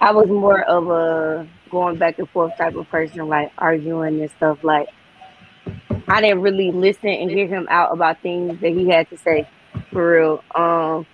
[0.00, 4.30] I was more of a going back and forth type of person, like arguing and
[4.32, 4.62] stuff.
[4.62, 4.88] Like
[6.08, 9.48] I didn't really listen and hear him out about things that he had to say
[9.90, 10.44] for real.
[10.54, 11.06] Um,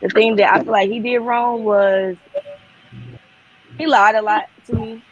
[0.00, 2.16] the thing that I feel like he did wrong was
[3.78, 5.04] he lied a lot to me,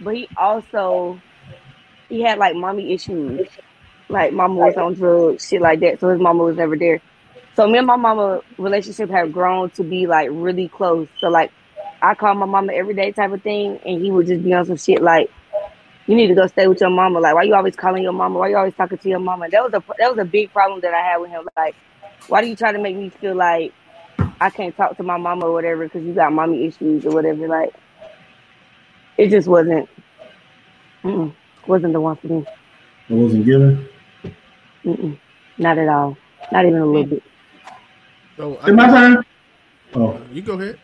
[0.00, 1.20] but he also
[2.08, 3.48] he had like mommy issues.
[4.08, 6.00] Like mama was on drugs, shit like that.
[6.00, 7.00] So his mama was never there.
[7.56, 11.08] So me and my mama relationship have grown to be like really close.
[11.20, 11.50] So like
[12.02, 14.66] I call my mama every day type of thing, and he would just be on
[14.66, 15.30] some shit like,
[16.06, 18.38] "You need to go stay with your mama." Like, why you always calling your mama?
[18.38, 19.48] Why you always talking to your mama?
[19.48, 21.48] That was a that was a big problem that I had with him.
[21.56, 21.74] Like,
[22.28, 23.72] why do you try to make me feel like
[24.40, 27.48] I can't talk to my mama or whatever because you got mommy issues or whatever?
[27.48, 27.72] Like,
[29.18, 29.88] it just wasn't
[31.66, 32.46] wasn't the one for me.
[33.08, 33.88] It wasn't given.
[34.84, 35.18] Mm-mm.
[35.58, 36.16] Not at all.
[36.52, 37.22] Not even a little bit.
[38.36, 39.24] So Is my turn?
[39.94, 40.20] Oh.
[40.32, 40.78] you go ahead.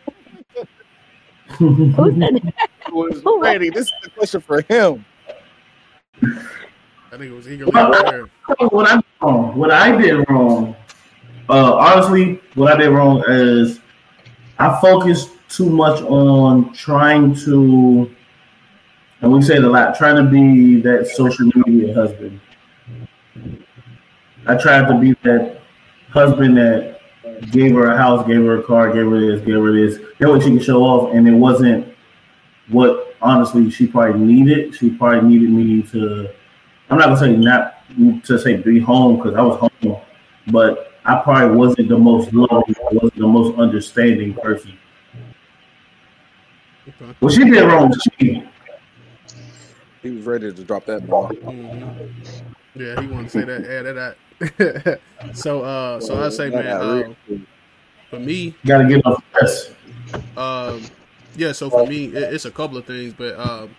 [1.57, 2.53] Who said that?
[2.91, 5.05] was Randy, this is the question for him.
[6.23, 8.29] I think it was eagerly there.
[8.69, 10.75] what I did wrong, what I did wrong,
[11.49, 13.79] uh, honestly, what I did wrong is
[14.59, 18.09] I focused too much on trying to,
[19.21, 22.39] and we say it a lot, trying to be that social media husband.
[24.47, 25.61] I tried to be that
[26.09, 26.99] husband that
[27.51, 29.99] gave her a house, gave her a car, gave her this, gave her this.
[30.19, 31.93] That way she could show off, and it wasn't
[32.69, 34.75] what honestly she probably needed.
[34.75, 36.29] She probably needed me to.
[36.89, 37.77] I'm not gonna say not
[38.25, 40.01] to say be home because I was home,
[40.47, 44.77] but I probably wasn't the most loving, wasn't the most understanding person.
[47.19, 48.49] What she did wrong cheating.
[50.01, 51.29] He was ready to drop that ball.
[51.29, 52.13] Mhm.
[52.75, 53.65] Yeah, he wanted to say that.
[53.65, 54.99] Add that.
[55.33, 57.13] so, uh, so I say, man, uh,
[58.09, 59.71] for me, Got to get off stress.
[60.35, 60.81] Um,
[61.35, 63.75] yeah, so for me, it, it's a couple of things, but um,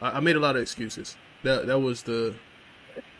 [0.00, 1.16] I, I made a lot of excuses.
[1.44, 2.34] That that was the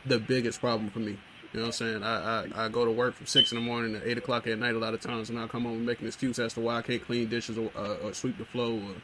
[0.07, 1.19] the biggest problem for me.
[1.53, 2.03] You know what I'm saying?
[2.03, 4.59] I, I, I go to work from six in the morning to eight o'clock at
[4.59, 6.61] night a lot of times, and I come home and make an excuse as to
[6.61, 8.95] why I can't clean dishes or, uh, or sweep the floor, or you know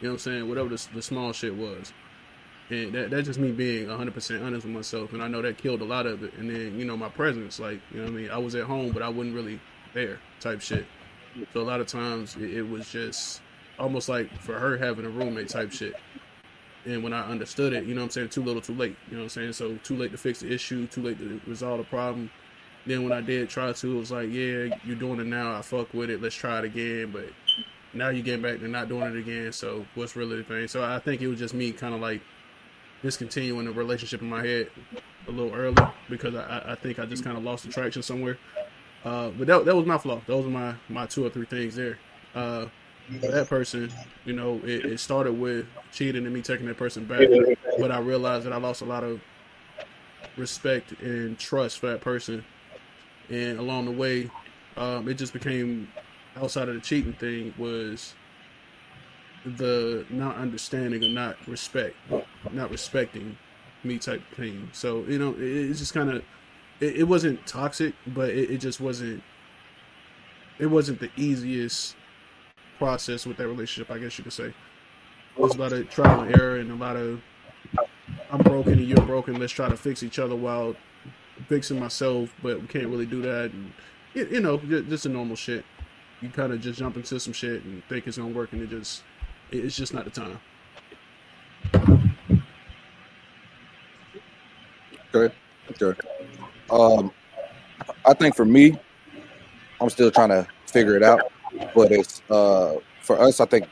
[0.00, 0.48] what I'm saying?
[0.48, 1.92] Whatever the, the small shit was.
[2.70, 5.12] And that, that's just me being 100% honest with myself.
[5.12, 6.34] And I know that killed a lot of it.
[6.34, 8.30] And then, you know, my presence, like, you know what I mean?
[8.30, 9.58] I was at home, but I wasn't really
[9.94, 10.86] there type shit.
[11.52, 13.40] So a lot of times it, it was just
[13.78, 15.94] almost like for her having a roommate type shit.
[16.84, 18.96] And when I understood it, you know what I'm saying, too little too late.
[19.08, 19.52] You know what I'm saying?
[19.54, 22.30] So too late to fix the issue, too late to resolve the problem.
[22.86, 25.56] Then when I did try to, it was like, yeah, you're doing it now.
[25.56, 26.22] I fuck with it.
[26.22, 27.10] Let's try it again.
[27.12, 27.26] But
[27.92, 29.52] now you're getting back to not doing it again.
[29.52, 30.68] So what's really the thing?
[30.68, 32.22] So I think it was just me kind of like
[33.02, 34.70] discontinuing the relationship in my head
[35.26, 35.76] a little early
[36.08, 38.38] because I, I think I just kind of lost the traction somewhere.
[39.04, 40.20] Uh, but that, that was my flaw.
[40.26, 41.98] Those are my, my two or three things there.
[42.34, 42.66] Uh,
[43.20, 43.90] that person,
[44.24, 47.28] you know, it, it started with cheating and me taking that person back.
[47.78, 49.20] But I realized that I lost a lot of
[50.36, 52.44] respect and trust for that person.
[53.30, 54.30] And along the way,
[54.76, 55.88] um, it just became
[56.36, 58.14] outside of the cheating thing was
[59.44, 61.96] the not understanding or not respect,
[62.52, 63.36] not respecting
[63.84, 64.68] me type thing.
[64.72, 66.22] So you know, it, it's just kind of
[66.80, 69.22] it, it wasn't toxic, but it, it just wasn't
[70.58, 71.96] it wasn't the easiest
[72.78, 73.90] process with that relationship.
[73.90, 74.54] I guess you could say it
[75.36, 77.20] was a lot of trial and error and a lot of
[78.30, 79.38] I'm broken and you're broken.
[79.38, 80.74] Let's try to fix each other while
[81.48, 83.52] fixing myself, but we can't really do that.
[83.52, 83.72] And
[84.14, 85.64] you, know, ju- just a normal shit.
[86.20, 88.70] You kind of just jump into some shit and think it's gonna work, and it
[88.70, 89.02] just
[89.50, 90.40] it's just not the time.
[95.14, 95.34] Okay.
[95.80, 96.00] Okay.
[96.70, 97.10] Um,
[98.04, 98.78] I think for me,
[99.80, 101.32] I'm still trying to figure it out,
[101.74, 103.40] but it's uh for us.
[103.40, 103.68] I think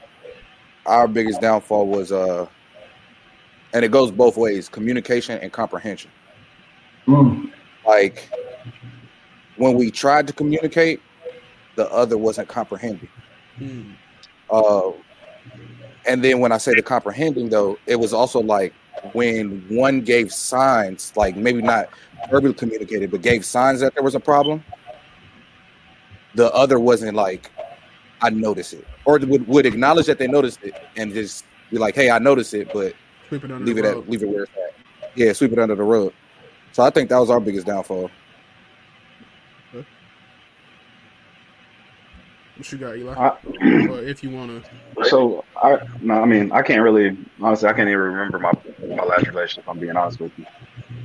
[0.87, 2.47] our biggest downfall was uh,
[3.72, 6.11] and it goes both ways: communication and comprehension.
[7.07, 7.53] Mm.
[7.87, 8.29] Like
[9.57, 11.01] when we tried to communicate,
[11.77, 13.09] the other wasn't comprehending.
[13.57, 13.93] Hmm.
[14.51, 14.93] Uh,
[16.07, 18.73] and then when I say the comprehending, though, it was also like
[19.13, 21.89] when one gave signs, like maybe not
[22.31, 24.65] verbally communicated, but gave signs that there was a problem.
[26.35, 27.51] The other wasn't like,
[28.21, 31.95] I noticed it, or would, would acknowledge that they noticed it and just be like,
[31.95, 32.95] "Hey, I noticed it," but
[33.29, 34.05] Sweep it under leave the it rug.
[34.05, 34.75] at leave it where it's at.
[35.15, 36.13] Yeah, sweep it under the rug.
[36.73, 38.11] So I think that was our biggest downfall.
[42.57, 43.13] What you got, Eli?
[43.15, 43.37] I,
[43.91, 44.31] or if you
[45.05, 48.53] so I no, I mean I can't really honestly I can't even remember my
[48.89, 49.69] my last relationship.
[49.69, 50.47] I'm being honest with you,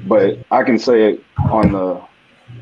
[0.06, 2.02] but I can say it on the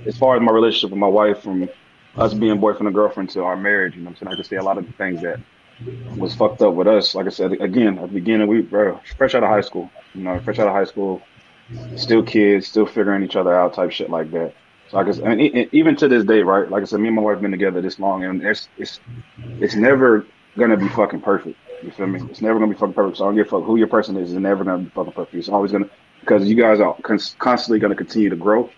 [0.06, 1.70] as far as my relationship with my wife from
[2.18, 3.96] us being boyfriend and girlfriend to our marriage.
[3.96, 5.40] You know, I'm saying I can say a lot of the things that
[6.18, 7.16] was fucked up with us.
[7.16, 9.90] Like I said again at the beginning, we were fresh out of high school.
[10.14, 11.22] You know, fresh out of high school,
[11.96, 14.54] still kids, still figuring each other out, type shit like that.
[14.90, 16.70] So I guess, I mean, even to this day, right?
[16.70, 19.00] Like I said, me and my wife have been together this long, and it's it's
[19.60, 20.26] it's never
[20.58, 21.58] gonna be fucking perfect.
[21.84, 22.22] You feel me?
[22.30, 23.18] It's never gonna be fucking perfect.
[23.18, 24.32] So I don't give a fuck who your person is.
[24.32, 25.36] It's never gonna be fucking perfect.
[25.36, 25.90] It's always gonna
[26.22, 26.96] because you guys are
[27.38, 28.70] constantly gonna continue to grow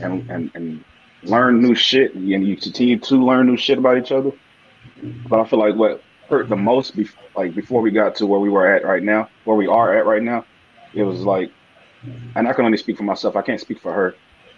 [0.00, 0.84] and and and
[1.24, 4.32] learn new shit, and you continue to learn new shit about each other.
[5.28, 8.40] But I feel like what hurt the most, be- like before we got to where
[8.40, 10.44] we were at right now, where we are at right now,
[10.94, 11.50] it was like,
[12.34, 13.36] and I can only speak for myself.
[13.36, 14.14] I can't speak for her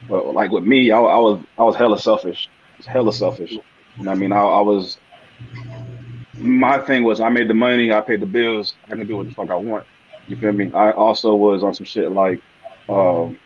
[0.08, 2.48] but like with me, I, I was I was hella selfish.
[2.76, 3.52] Was hella selfish.
[3.52, 3.58] You
[3.98, 4.32] know what I mean?
[4.32, 4.98] I, I was
[6.38, 9.28] my thing was I made the money, I paid the bills, I can do what
[9.28, 9.86] the fuck I want.
[10.26, 10.72] You feel me?
[10.72, 12.40] I also was on some shit like,
[12.88, 13.38] um,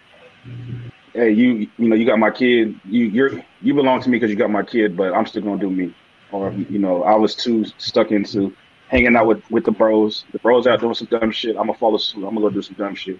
[1.12, 4.30] hey, you you know, you got my kid, you you're you belong to me because
[4.30, 5.94] you got my kid, but I'm still gonna do me.
[6.30, 8.54] Or you know, I was too stuck into
[8.88, 10.24] hanging out with with the bros.
[10.32, 11.56] The bros out doing some dumb shit.
[11.56, 12.24] I'm gonna follow suit.
[12.24, 13.18] I'm gonna go do some dumb shit.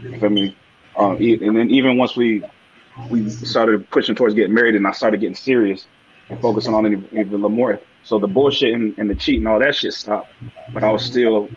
[0.00, 0.56] You feel me?
[0.96, 2.42] Um, and then even once we
[3.10, 5.86] we started pushing towards getting married, and I started getting serious
[6.28, 7.80] and focusing on it even more.
[8.04, 10.30] So the bullshit and, and the cheating, all that shit stopped.
[10.72, 11.48] But I was still,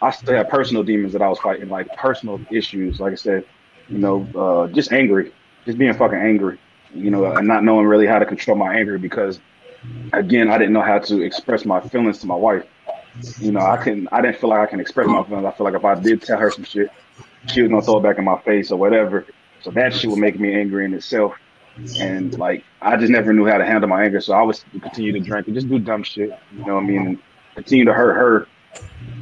[0.00, 3.00] I still had personal demons that I was fighting, like personal issues.
[3.00, 3.44] Like I said,
[3.88, 5.32] you know, uh, just angry,
[5.64, 6.58] just being fucking angry,
[6.94, 9.40] you know, and not knowing really how to control my anger because,
[10.12, 12.64] again, I didn't know how to express my feelings to my wife.
[13.38, 15.46] You know, I couldn't, I didn't feel like I can express my feelings.
[15.46, 16.90] I feel like if I did tell her some shit,
[17.48, 19.26] she was gonna throw it back in my face or whatever.
[19.62, 21.34] So that shit would make me angry in itself.
[22.00, 24.20] And like I just never knew how to handle my anger.
[24.20, 26.38] So I was continue to drink and just do dumb shit.
[26.56, 27.22] You know what I mean?
[27.54, 28.48] Continue to hurt her.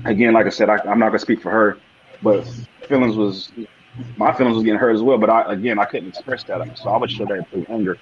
[0.05, 1.79] Again, like I said, I, am not gonna speak for her,
[2.23, 2.47] but
[2.89, 3.51] feelings was
[4.17, 5.19] my feelings was getting hurt as well.
[5.19, 6.79] But I again I couldn't express that.
[6.79, 7.99] So I would show that through anger.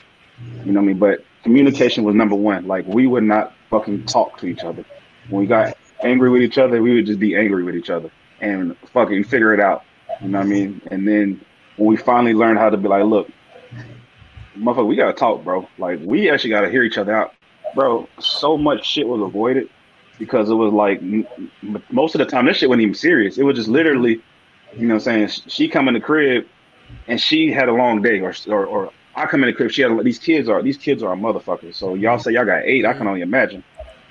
[0.64, 0.98] You know what I mean?
[0.98, 2.66] But communication was number one.
[2.66, 4.84] Like we would not fucking talk to each other.
[5.28, 8.10] When we got angry with each other, we would just be angry with each other
[8.40, 9.84] and fucking figure it out.
[10.20, 10.80] You know what I mean?
[10.90, 11.40] And then
[11.76, 13.28] when we finally learned how to be like, look,
[14.56, 15.68] motherfucker, we gotta talk, bro.
[15.78, 17.34] Like we actually gotta hear each other out,
[17.74, 18.08] bro.
[18.20, 19.68] So much shit was avoided
[20.18, 21.02] because it was like
[21.90, 23.38] most of the time this shit wasn't even serious.
[23.38, 24.20] It was just literally,
[24.76, 26.46] you know, what I'm saying she come in the crib
[27.08, 29.70] and she had a long day, or or, or I come in the crib.
[29.70, 31.74] She had these kids are these kids are a motherfucker.
[31.74, 32.84] So y'all say y'all got eight.
[32.84, 33.64] I can only imagine,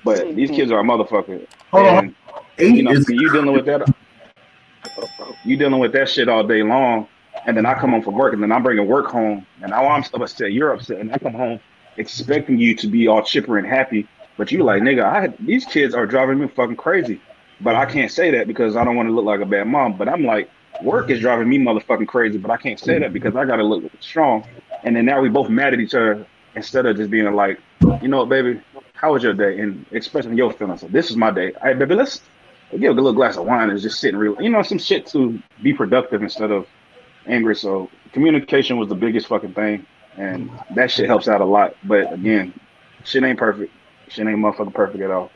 [0.04, 1.46] but these kids are a motherfucker.
[1.72, 2.14] Oh, and,
[2.58, 3.92] you know, is- you dealing with that.
[5.44, 7.08] You dealing with that shit all day long
[7.46, 9.86] and then I come home from work, and then I'm bringing work home, and now
[9.86, 11.60] I'm upset, you're upset, and I come home
[11.96, 15.94] expecting you to be all chipper and happy, but you like, nigga, I these kids
[15.94, 17.20] are driving me fucking crazy,
[17.60, 19.96] but I can't say that because I don't want to look like a bad mom.
[19.96, 20.50] But I'm like,
[20.82, 23.84] work is driving me motherfucking crazy, but I can't say that because I gotta look
[24.00, 24.44] strong.
[24.82, 26.26] And then now we both mad at each other
[26.56, 27.60] instead of just being like,
[28.02, 28.60] you know what, baby,
[28.94, 29.60] how was your day?
[29.60, 30.80] And expressing your feelings.
[30.80, 31.52] So this is my day.
[31.62, 32.22] Hey, baby, let's
[32.78, 35.40] get a little glass of wine and just sitting real, you know, some shit to
[35.62, 36.66] be productive instead of
[37.26, 37.56] angry.
[37.56, 41.76] So communication was the biggest fucking thing, and that shit helps out a lot.
[41.84, 42.52] But again,
[43.04, 43.72] shit ain't perfect.
[44.08, 45.30] Shit ain't motherfucking perfect at all.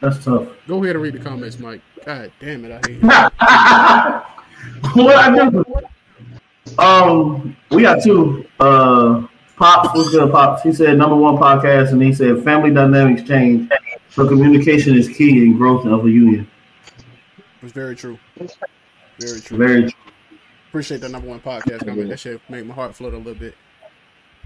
[0.00, 0.48] That's tough.
[0.68, 1.80] Go ahead and read the comments, Mike.
[2.04, 3.08] God damn it, I hate you.
[5.02, 5.64] what I do?
[6.78, 8.46] Um, we got two.
[8.60, 9.26] Uh,
[9.56, 10.30] Pops was good.
[10.30, 10.62] Pops.
[10.62, 13.70] He said number one podcast, and he said family dynamics change,
[14.10, 16.46] so communication is key in growth of a union.
[17.62, 18.18] It's very true.
[19.18, 19.58] Very true.
[19.58, 20.00] Very true.
[20.68, 22.08] Appreciate the number one podcast comment.
[22.08, 23.54] That shit make my heart float a little bit.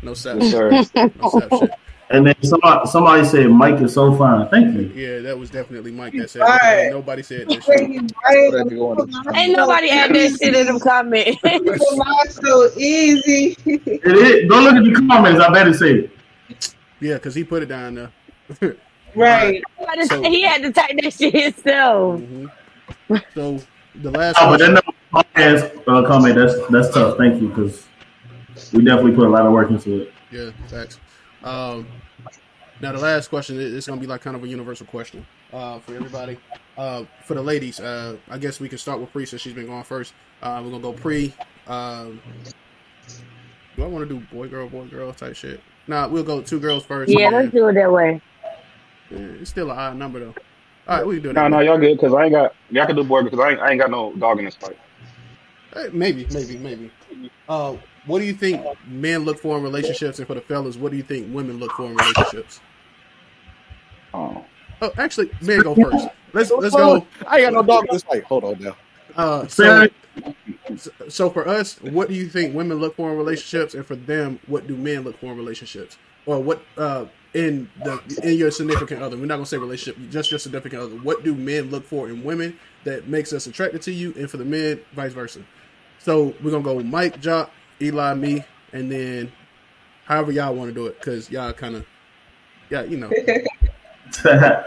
[0.03, 0.41] No sap.
[0.43, 0.71] Sir.
[0.71, 1.13] no sap
[1.59, 1.71] shit.
[2.11, 4.49] And then somebody, somebody said Mike is so fine.
[4.49, 4.87] Thank you.
[4.97, 6.59] Yeah, that was definitely Mike that said right.
[6.61, 6.91] that.
[6.91, 7.81] Nobody said that shit.
[9.37, 11.41] Ain't nobody add that shit in the comments.
[12.43, 13.57] So easy.
[13.65, 14.51] it is.
[14.51, 15.41] Go look at the comments.
[15.41, 16.11] I better say
[16.49, 16.75] it.
[16.99, 18.77] Yeah, because he put it down there.
[19.15, 19.63] right.
[20.07, 22.21] So, he had to type that shit himself.
[22.21, 23.17] Mm-hmm.
[23.35, 23.61] So
[23.97, 24.37] the last.
[24.41, 27.17] Oh, but that podcast uh, comment that's that's tough.
[27.19, 27.87] Thank you because
[28.73, 30.13] we definitely put a lot of work into it.
[30.31, 31.01] Yeah, thanks.
[31.43, 31.87] Um,
[32.81, 35.79] now the last question is going to be like kind of a universal question uh,
[35.81, 36.39] for everybody.
[36.77, 39.67] Uh, for the ladies, uh, I guess we can start with Pre since she's been
[39.67, 40.15] going first.
[40.43, 41.33] Uh, we're gonna go Pre.
[41.67, 42.21] Um,
[43.77, 45.61] do I want to do boy girl boy girl type shit?
[45.87, 47.11] Nah, we'll go two girls first.
[47.11, 48.21] Yeah, let's do it that way.
[49.11, 50.35] Yeah, it's still an odd number though.
[50.91, 51.33] All right, we can do it.
[51.35, 53.61] No, no, y'all good because I ain't got y'all can do boy because I ain't,
[53.61, 54.77] I ain't got no dog in this fight.
[55.73, 56.91] Hey, maybe, maybe, maybe.
[57.49, 57.77] Uh,
[58.07, 60.97] what do you think men look for in relationships, and for the fellas, what do
[60.97, 62.61] you think women look for in relationships?
[64.13, 64.45] Oh,
[64.83, 66.09] oh actually, men go first.
[66.33, 67.07] Let's let's go.
[67.25, 68.25] I ain't got no dog in this fight.
[68.25, 68.77] Hold on now.
[69.15, 69.87] Uh, so,
[71.09, 74.41] so for us, what do you think women look for in relationships, and for them,
[74.49, 77.05] what do men look for in relationships, or what uh,
[77.35, 79.17] in the in your significant other.
[79.17, 80.97] We're not gonna say relationship, just your significant other.
[80.97, 84.37] What do men look for in women that makes us attracted to you, and for
[84.37, 85.41] the men, vice versa.
[85.99, 87.51] So we're gonna go Mike, Jock,
[87.81, 89.31] Eli, me, and then
[90.07, 91.87] however y'all want to do it, because y'all kind of,
[92.69, 93.11] yeah, you know.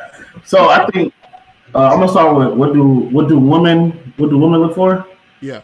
[0.46, 1.14] so I think
[1.76, 5.06] uh, I'm gonna start with what do what do women what do women look for?
[5.42, 5.62] Yeah.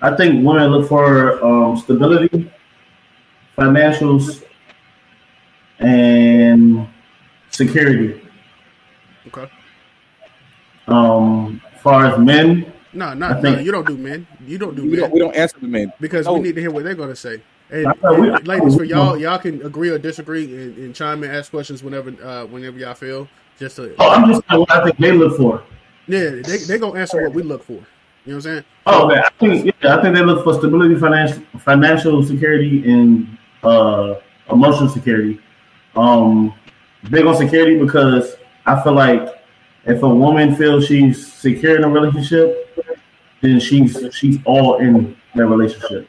[0.00, 2.50] I think women look for um, stability,
[3.56, 4.44] financials,
[5.80, 6.86] and
[7.50, 8.20] security.
[9.28, 9.50] Okay.
[10.86, 13.62] Um, as far as men, No, I think- no.
[13.62, 14.26] You don't do men.
[14.46, 15.92] You don't do We men don't, we don't answer the men.
[16.00, 16.34] because No.
[16.34, 17.40] we need to hear what they're gonna say.
[17.70, 21.30] And, we- and ladies, for y'all, y'all can agree or disagree and, and chime in,
[21.30, 23.28] ask questions whenever, uh, whenever y'all feel.
[23.58, 25.62] Just to, oh, I'm just saying what I think they look for.
[26.06, 27.72] yeah, they they gonna answer what we look for.
[27.72, 27.84] You know
[28.24, 28.64] what I'm saying?
[28.86, 29.20] Oh, okay.
[29.20, 34.14] I think yeah, I think they look for stability, financial financial security, and uh,
[34.50, 35.40] emotional security.
[35.96, 36.54] Um,
[37.10, 38.36] big on security because
[38.66, 39.28] I feel like
[39.84, 42.76] if a woman feels she's secure in a relationship,
[43.40, 46.08] then she's she's all in that relationship.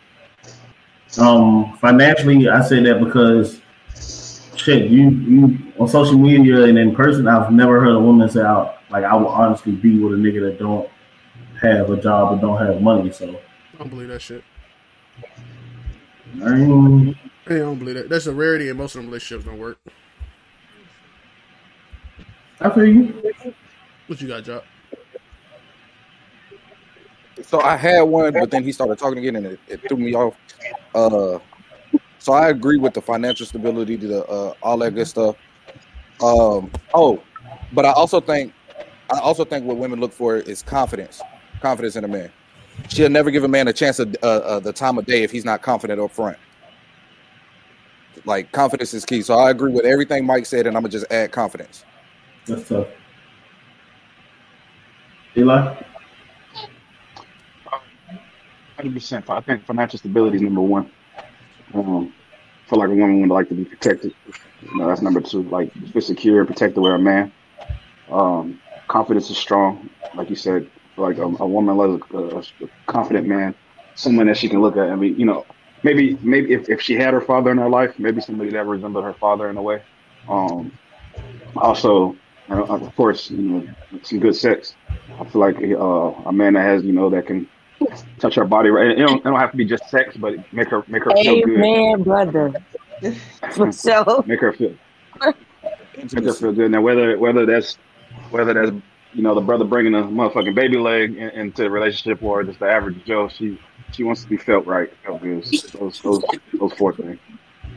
[1.18, 3.62] Um, financially, I say that because
[4.56, 8.42] shit, you you on social media and in person, I've never heard a woman say,
[8.42, 10.90] "I like I will honestly be with a nigga that don't
[11.62, 14.44] have a job or don't have money." So I don't believe that shit.
[16.44, 17.18] I mean,
[17.50, 18.10] I don't believe that.
[18.10, 19.80] That's a rarity, and most of them relationships don't work.
[22.62, 23.34] I feel you.
[24.06, 24.64] What you got, Jock?
[27.41, 30.14] So I had one, but then he started talking again, and it, it threw me
[30.14, 30.36] off.
[30.93, 31.39] Uh,
[32.20, 35.36] so I agree with the financial stability, the uh, all that good stuff.
[36.22, 37.22] Um, oh,
[37.72, 38.54] but I also think,
[39.12, 41.22] I also think what women look for is confidence,
[41.62, 42.32] confidence in a man.
[42.89, 45.32] She'll never give a man a chance of uh, uh, the time of day if
[45.32, 46.38] he's not confident up front.
[48.26, 49.22] Like confidence is key.
[49.22, 51.84] So I agree with everything Mike said, and I'm gonna just add confidence.
[52.46, 52.88] That's tough.
[55.38, 55.76] Eli,
[58.80, 59.30] Hundred percent.
[59.30, 60.90] I think financial stability is number one.
[61.74, 62.14] Um,
[62.66, 64.14] I feel like a woman would like to be protected.
[64.62, 65.44] You know, that's number two.
[65.44, 67.32] Like feel secure, protected with a man.
[68.10, 70.70] Um, confidence is strong, like you said.
[70.96, 73.54] Like a, a woman loves a, a, a confident man,
[73.96, 75.46] someone that she can look at and be, you know,
[75.84, 79.04] maybe maybe if, if she had her father in her life, maybe somebody that resembled
[79.04, 79.82] her father in a way.
[80.28, 80.72] Um,
[81.56, 82.16] also,
[82.50, 83.68] uh, of course, you know,
[84.04, 84.76] some good sex.
[85.20, 87.48] I feel like uh, a man that has, you know, that can
[88.20, 88.88] touch her body right.
[88.88, 91.46] It don't, it don't have to be just sex, but make her make her feel
[91.46, 91.58] good.
[91.58, 92.54] Amen, brother.
[93.52, 94.24] For sure.
[94.26, 94.76] Make her feel
[96.14, 96.72] make her feel good.
[96.72, 97.78] Now whether whether that's
[98.32, 98.72] whether that's
[99.14, 102.60] you know the brother bringing a motherfucking baby leg in, into the relationship or just
[102.60, 103.60] the average Joe, she
[103.91, 105.43] she wants to be felt right, felt good.
[105.80, 106.24] Those those
[106.60, 107.20] those four things.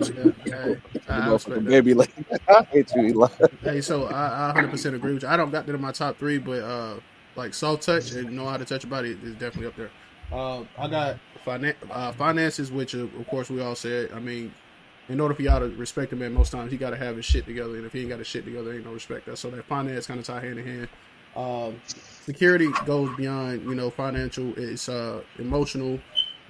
[0.00, 1.58] Yeah, hey, I, I.
[1.60, 2.12] Baby, like
[2.48, 3.28] I hate you, Eli.
[3.62, 5.28] Hey, so I, I 100% agree with you.
[5.28, 6.94] I don't got that in my top three, but uh,
[7.36, 9.90] like soft touch and know how to touch a body is definitely up there.
[10.32, 14.10] Uh, I got finan- uh, finances, which uh, of course we all said.
[14.12, 14.52] I mean,
[15.08, 17.24] in order for y'all to respect a man, most times he got to have his
[17.24, 19.26] shit together, and if he ain't got his shit together, ain't no respect.
[19.26, 20.88] That so that finance kind of tie hand in hand.
[21.36, 24.52] Um, security goes beyond you know financial.
[24.56, 25.98] It's uh, emotional.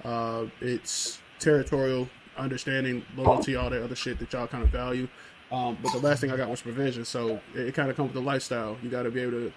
[0.03, 5.07] Uh, it's territorial, understanding, loyalty, all that other shit that y'all kind of value.
[5.51, 7.05] Um, but the last thing I got was provision.
[7.05, 8.77] So it, it kind of comes with the lifestyle.
[8.81, 9.53] You got to be able to,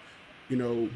[0.47, 0.89] you know,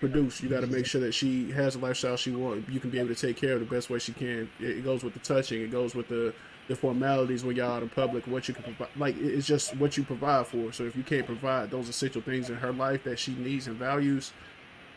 [0.00, 0.40] produce.
[0.40, 2.68] You got to make sure that she has a lifestyle she wants.
[2.68, 4.48] You can be able to take care of the best way she can.
[4.58, 5.60] It, it goes with the touching.
[5.60, 6.34] It goes with the
[6.68, 8.26] the formalities when y'all out in public.
[8.26, 10.72] What you can provide, like it's just what you provide for.
[10.72, 13.76] So if you can't provide those essential things in her life that she needs and
[13.76, 14.32] values,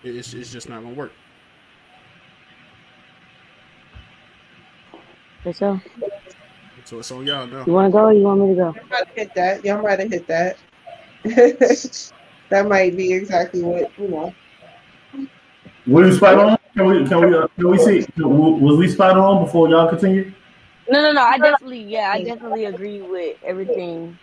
[0.03, 1.11] it's it's just not gonna work.
[5.43, 5.81] For sure.
[6.85, 7.65] So it's on y'all now.
[7.65, 8.73] You want to go or you want me to go?
[8.73, 9.63] Y'all might have hit that.
[9.63, 10.57] Y'all might have hit that.
[12.49, 14.33] that might be exactly what you know.
[15.85, 16.57] were you spot on?
[16.75, 18.05] Can we can we uh, can we see?
[18.17, 20.33] Was we spot on before y'all continue?
[20.89, 21.21] No, no, no.
[21.21, 24.17] I definitely, yeah, I definitely agree with everything,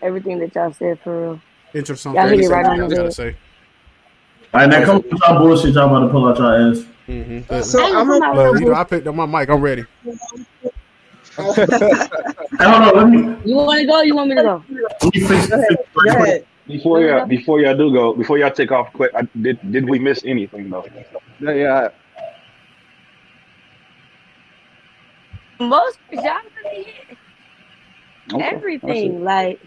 [0.00, 1.40] everything that y'all said for real.
[1.74, 2.14] Interesting.
[2.14, 3.14] Y'all hit it right on I the gotta head.
[3.14, 3.36] say.
[4.54, 5.74] All right, now come with y'all bullshit.
[5.74, 6.84] Y'all about to pull out y'all ass.
[7.08, 7.62] Mm-hmm.
[7.62, 9.48] So I ain't I'm talking gonna about you know, I picked up my mic.
[9.48, 9.84] I'm ready.
[12.58, 12.96] Hey, hold on.
[12.96, 14.02] Let me You want to go?
[14.02, 14.64] You want me to go?
[14.68, 15.78] let me fix go ahead.
[15.94, 16.46] Go ahead.
[16.66, 19.98] Before y'all before y'all do go, before y'all take off quick, I, did did we
[19.98, 20.84] miss anything though?
[21.40, 21.88] Yeah, yeah.
[25.60, 26.86] Most y'all really
[28.32, 28.44] Okay.
[28.44, 29.24] everything.
[29.24, 29.60] Like,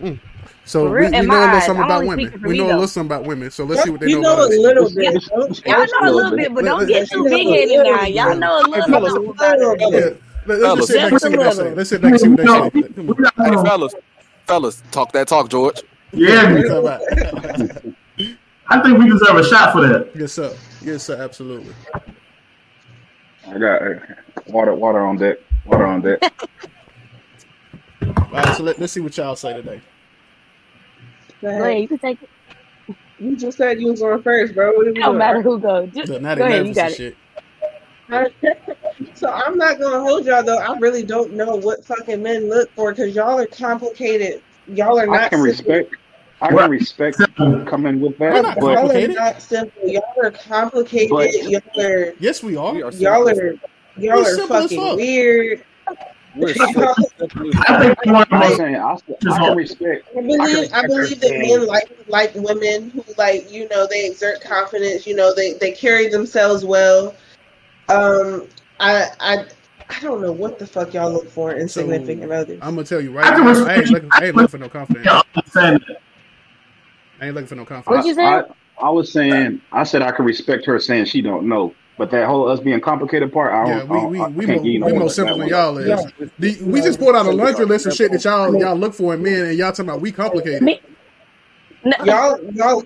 [0.00, 0.18] mm.
[0.64, 2.42] So we, we know a little something about women.
[2.42, 3.50] We me, know a little something about women.
[3.50, 4.58] So let's see what they you know know about a us.
[4.58, 5.66] little bit.
[5.66, 8.04] Y'all know a little bit, but don't get too big headed now.
[8.04, 9.12] Y'all know a little fellas.
[9.12, 10.22] something about Little bit.
[10.46, 11.74] Let, us just sit back and Just see what they say.
[11.74, 12.92] Let's sit back and see what they say.
[12.94, 13.22] Come we on.
[13.22, 13.94] not Hey, fellas,
[14.46, 15.82] fellas, talk that talk, George.
[16.12, 17.00] Yeah, Let's come back.
[18.68, 20.10] I think we deserve a shot for that.
[20.14, 20.56] Yes, sir.
[20.82, 21.20] Yes, sir.
[21.22, 21.74] Absolutely.
[23.50, 23.94] I got uh,
[24.46, 26.20] water, water on deck, water on deck.
[28.02, 29.80] All right, so let, us see what y'all say today.
[31.42, 31.62] Go Go ahead.
[31.62, 32.30] ahead, you can take it.
[33.18, 34.72] You just said you was going first, bro.
[34.72, 35.18] What are we don't doing?
[35.18, 35.88] matter who goes.
[35.94, 36.96] Just, Look, go ahead, you got and it.
[36.96, 37.16] shit.
[39.14, 40.58] so I'm not gonna hold y'all though.
[40.58, 44.42] I really don't know what fucking men look for because y'all are complicated.
[44.66, 45.52] Y'all are not I can simple.
[45.74, 45.94] respect.
[46.42, 46.62] I What?
[46.62, 47.18] can respect
[47.66, 49.16] coming with We're that, not but Y'all are complicated.
[49.16, 49.88] not simple.
[49.88, 51.10] Y'all are complicated.
[51.10, 52.72] But- y'all are Yes, we are.
[52.74, 53.34] We are y'all are
[53.96, 54.96] y'all We're are fucking fuck.
[54.96, 55.64] weird.
[56.36, 56.94] We're Y'all- simple.
[57.18, 58.56] Simple as I think you want the I'm most.
[58.56, 60.08] saying I, I can respect.
[60.16, 64.06] I believe I, respect believe that men like like women who like you know they
[64.06, 65.06] exert confidence.
[65.06, 67.14] You know they they carry themselves well.
[67.88, 68.46] Um,
[68.78, 69.44] I I
[69.90, 72.60] I don't know what the fuck y'all look for in So, significant others.
[72.62, 73.66] I'm gonna tell you right can now.
[73.66, 73.92] I ain't you.
[73.92, 74.08] looking.
[74.12, 75.04] I ain't looking for no confidence.
[75.04, 75.96] Yeah, I'm just saying that.
[77.20, 77.88] I ain't looking for no conflict.
[77.88, 78.24] What'd you say?
[78.24, 78.42] I,
[78.80, 82.26] I was saying I said I can respect her saying she don't know, but that
[82.26, 83.88] whole us being complicated part, I don't.
[83.88, 85.88] we I, don't- we I we more, give no we more simple than y'all is.
[85.88, 86.26] Yeah.
[86.38, 89.12] The- we just pulled out a laundry list of shit that y'all y'all look for
[89.14, 90.62] in men, and y'all talking about we complicated.
[90.62, 90.80] Me-
[91.84, 92.82] No, Y'all y'all.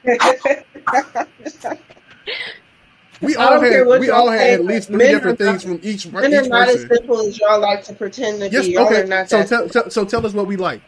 [3.22, 5.80] We all had we y'all had at least three men are different not- things from
[5.82, 8.72] each Men are each not as simple as y'all like to pretend to Yes, be.
[8.72, 9.08] Y'all are okay.
[9.08, 9.68] not So tell, simple.
[9.70, 10.82] tell so tell us what we like.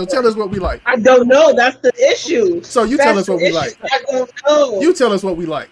[0.00, 0.80] So tell us what we like.
[0.86, 1.52] I don't know.
[1.52, 2.62] That's the issue.
[2.62, 3.54] So you That's tell us what we issue.
[3.54, 3.76] like.
[3.92, 4.80] I don't know.
[4.80, 5.68] You tell us what we like.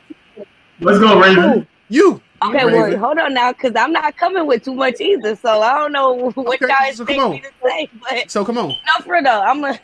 [0.80, 1.66] Let's go, Raven.
[1.88, 2.20] You.
[2.44, 2.90] Okay, Raven.
[2.90, 5.34] well, hold on now, because I'm not coming with too much either.
[5.34, 7.88] So I don't know what Okay, y'all so expect me to say.
[8.02, 8.68] But So come on.
[8.68, 9.80] no, for though, I'm gonna,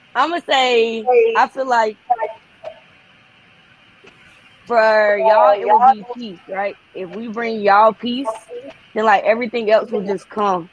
[0.16, 1.04] I'm gonna say
[1.36, 1.96] I feel like
[4.66, 6.74] for y'all it would be peace, right?
[6.94, 8.28] If we bring y'all peace,
[8.92, 10.68] then like everything else will just come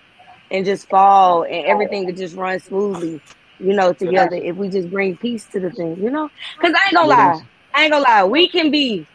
[0.51, 3.21] and just fall, and everything will just run smoothly,
[3.59, 4.35] you know, together.
[4.35, 6.29] If we just bring peace to the thing, you know,
[6.59, 7.41] because I ain't gonna lie,
[7.73, 9.05] I ain't gonna lie, we can be.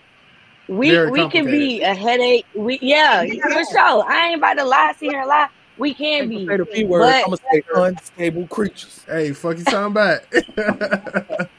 [0.68, 2.46] We Very we can be a headache.
[2.56, 4.04] We yeah, for sure.
[4.10, 5.48] I ain't about to lie, sit here and lie.
[5.78, 6.46] We can be.
[6.48, 7.00] Say the P word.
[7.02, 9.04] But- I'm gonna say unstable creatures.
[9.06, 11.48] Hey, fuck you talking about.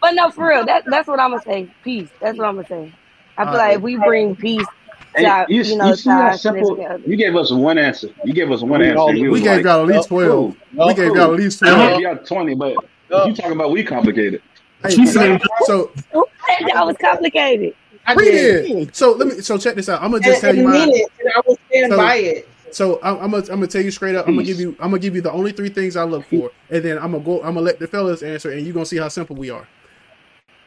[0.00, 1.66] But no, for real, that that's what I'm gonna say.
[1.82, 2.08] Peace.
[2.20, 2.92] That's what I'm gonna say.
[3.36, 4.66] I feel All like if we bring peace
[5.14, 7.00] to Hey, our, you, you know, you to see how simple?
[7.06, 8.08] You gave us one answer.
[8.24, 8.98] You gave us one We answer.
[8.98, 10.56] all- we we gave like, y'all at least twelve.
[10.74, 10.86] cool.
[10.88, 11.16] We gave cool.
[11.16, 11.90] y'all at least I twelve.
[11.92, 12.72] gave y'all twenty, but
[13.10, 14.42] you talking about we complicated?
[14.82, 17.74] Hey, She so, said- so Who said that was complicated?
[18.06, 18.66] I we did.
[18.66, 18.94] did.
[18.96, 19.40] So let me.
[19.40, 20.02] So check this out.
[20.02, 20.92] I'm gonna And, just tell you mean my.
[20.94, 22.48] it, and I will stand So- by it.
[22.70, 24.26] So I'm, I'm gonna I'm gonna tell you straight up.
[24.26, 26.50] I'm gonna give you I'm gonna give you the only three things I look for,
[26.70, 27.36] and then I'm gonna go.
[27.38, 29.66] I'm gonna let the fellas answer, and you're gonna see how simple we are.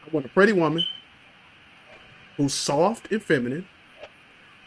[0.06, 0.82] I want a pretty woman
[2.38, 3.66] who's soft and feminine,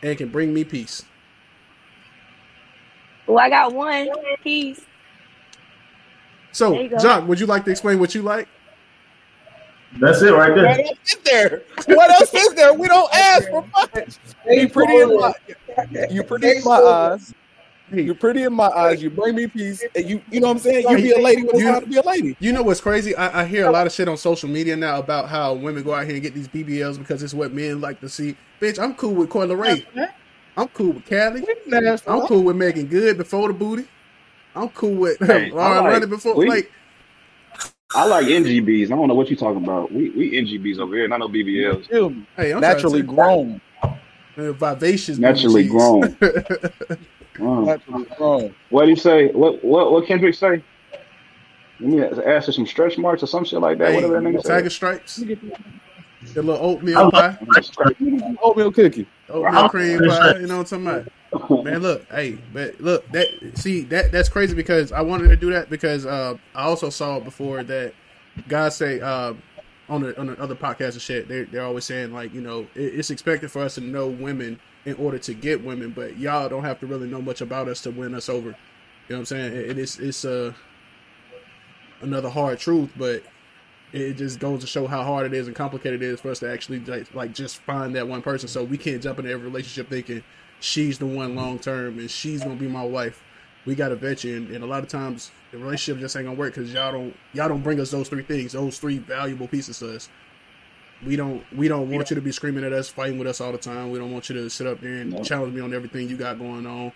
[0.03, 1.05] and can bring me peace.
[3.27, 4.09] Well, I got one.
[4.43, 4.81] Peace.
[6.51, 6.97] So, you go.
[6.97, 8.47] Jock, would you like to explain what you like?
[9.99, 10.65] That's it right there.
[10.67, 10.85] What there.
[10.85, 11.63] else is there?
[11.95, 12.73] What else is there?
[12.73, 14.17] We don't ask for much.
[14.49, 15.33] You pretty in my
[16.09, 17.33] you pretty in my eyes.
[17.91, 19.01] You're pretty in my eyes.
[19.03, 19.83] You bring me peace.
[19.95, 20.85] And you you know what I'm saying?
[20.89, 22.37] You be a lady when it's You- time to be a lady.
[22.39, 23.15] You know what's crazy?
[23.15, 25.93] I, I hear a lot of shit on social media now about how women go
[25.93, 28.35] out here and get these BBLs because it's what men like to see.
[28.61, 29.85] Bitch, I'm cool with Coi Leray.
[30.57, 31.45] I'm cool with Callie.
[32.07, 33.87] I'm cool with Meagan Good before the booty.
[34.55, 36.35] I'm cool with Hey, I Lauren like- Running before.
[36.35, 36.71] we- like,
[37.93, 38.85] I like NGBs.
[38.85, 39.91] I don't know what you're talking about.
[39.91, 41.87] We we NGBs over here, not no BBLs.
[42.37, 43.61] Hey, I'm Naturally trying grown.
[44.37, 46.17] to uh, vivacious, Naturally grown.
[47.39, 49.27] What do you say?
[49.31, 50.63] What what what Kendrick say?
[51.79, 53.89] Let me ask her some stretch marks or some shit like that.
[53.89, 54.71] hey, Whatever that nigga Tiger said.
[54.71, 57.37] Stripes, the little oatmeal pie,
[58.43, 59.07] Oatmeal cookie.
[59.29, 60.37] oatmeal cream pie.
[60.37, 61.63] You know what I'm talking about?
[61.65, 65.51] Man, look, hey, but look, that see that that's crazy because I wanted to do
[65.53, 67.93] that because uh, I also saw before that
[68.47, 69.33] guys say uh,
[69.89, 71.27] on the on the other podcasts and shit.
[71.27, 74.59] They they're always saying like you know it, it's expected for us to know women
[74.85, 77.81] in order to get women, but y'all don't have to really know much about us
[77.81, 78.49] to win us over.
[78.49, 79.53] You know what I'm saying?
[79.53, 80.53] It, it's it's uh,
[82.01, 83.23] another hard truth, but
[83.93, 86.39] it just goes to show how hard it is and complicated it is for us
[86.39, 88.47] to actually like, like just find that one person.
[88.47, 90.23] So we can't jump into every relationship thinking
[90.59, 93.21] she's the one long term and she's gonna be my wife.
[93.65, 96.37] We gotta vet you, and, and a lot of times the relationship just ain't gonna
[96.37, 99.77] work because y'all don't y'all don't bring us those three things, those three valuable pieces
[99.79, 100.09] to us.
[101.05, 103.51] We don't we don't want you to be screaming at us, fighting with us all
[103.51, 103.89] the time.
[103.89, 105.23] We don't want you to sit up there and No.
[105.23, 106.91] challenge me on everything you got going on.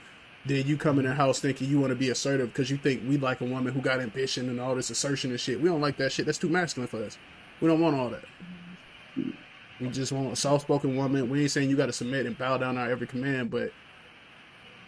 [0.46, 3.02] Then you come in the house thinking you want to be assertive because you think
[3.08, 5.60] we like a woman who got ambition and all this assertion and shit.
[5.60, 6.28] We don't like that shit.
[6.28, 7.18] That's too masculine for us.
[7.62, 8.26] We don't want all that.
[9.80, 11.30] We just want a soft spoken woman.
[11.30, 13.72] We ain't saying you got to submit and bow down our every command, but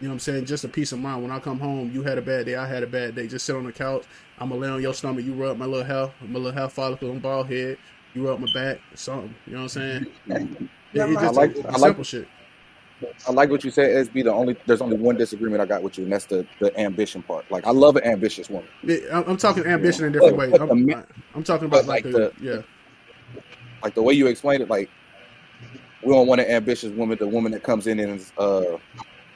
[0.00, 0.44] you know what I'm saying?
[0.46, 1.22] Just a peace of mind.
[1.22, 3.26] When I come home, you had a bad day, I had a bad day.
[3.26, 4.04] Just sit on the couch.
[4.38, 5.24] I'm gonna lay on your stomach.
[5.24, 7.78] You rub my little hair, my little hair follicle on bald head.
[8.18, 9.32] You rub my back, something.
[9.46, 10.68] You know what I'm saying?
[10.94, 12.26] It, it I like- the I like- simple shit.
[13.28, 14.24] I like what you said, SB.
[14.24, 17.22] The only there's only one disagreement I got with you, and that's the the ambition
[17.22, 17.48] part.
[17.48, 18.68] Like I love an ambitious woman.
[18.82, 20.52] It- I'm, I'm talking ambition in different ways.
[20.54, 21.04] I'm,
[21.34, 22.62] I'm talking about like like the, the- yeah.
[23.84, 24.90] Like the way you explained it, like
[26.02, 28.60] we don't want an ambitious woman, the woman that comes in and is uh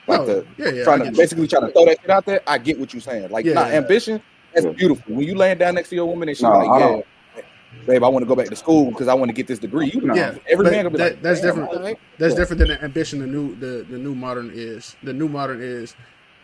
[0.08, 0.84] like Oh, the yeah, yeah.
[0.84, 1.12] Trying to you.
[1.12, 2.40] basically trying to throw that shit out there.
[2.48, 3.30] I get what you're saying.
[3.30, 3.76] Like Yeah, not yeah.
[3.76, 4.20] ambition,
[4.54, 5.14] that's beautiful.
[5.14, 7.00] When you laying down next to your woman and she's No, like, I yeah.
[7.86, 9.90] Babe, I want to go back to school because I want to get this degree.
[9.92, 11.72] You know, Yeah, every man that- like, that's different.
[11.80, 12.38] right." That's Yeah.
[12.40, 13.18] different than the ambition.
[13.20, 15.94] The new the the new modern is the new modern is.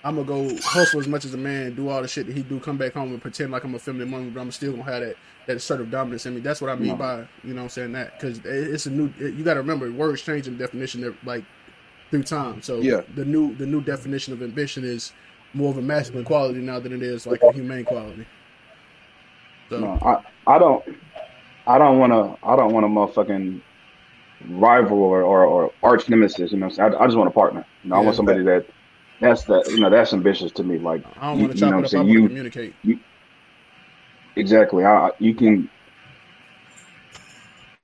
[0.05, 2.43] I'm gonna go hustle as much as a man, do all the shit that he
[2.43, 4.85] do, come back home and pretend like I'm a feminine woman, but I'm still gonna
[4.85, 5.17] have that
[5.49, 6.41] that assertive dominance in me.
[6.41, 6.97] That's what I mean No.
[6.97, 9.11] by you know what I'm saying that because it's a new.
[9.19, 11.43] You got to remember words change in definition like
[12.11, 12.63] through time.
[12.63, 13.01] So Yeah.
[13.17, 15.13] the new the new definition of ambition is
[15.55, 18.25] more of a masculine quality now than it is like a humane quality.
[19.71, 20.85] So No, I, I don't
[21.67, 23.63] I don't want to I don't want a motherfucking
[24.49, 26.53] rival or, or, or arch nemesis.
[26.53, 26.95] You know, what I'm saying?
[27.01, 27.67] I, I just want a partner.
[27.83, 28.67] You know, I want somebody that
[29.21, 30.79] that's that you know that's ambitious to me.
[30.79, 31.95] Like I don't you, want to you know chop what I'm it up.
[31.97, 32.07] I saying?
[32.07, 32.75] want to You communicate.
[34.37, 34.85] exactly.
[34.85, 35.71] I, you can.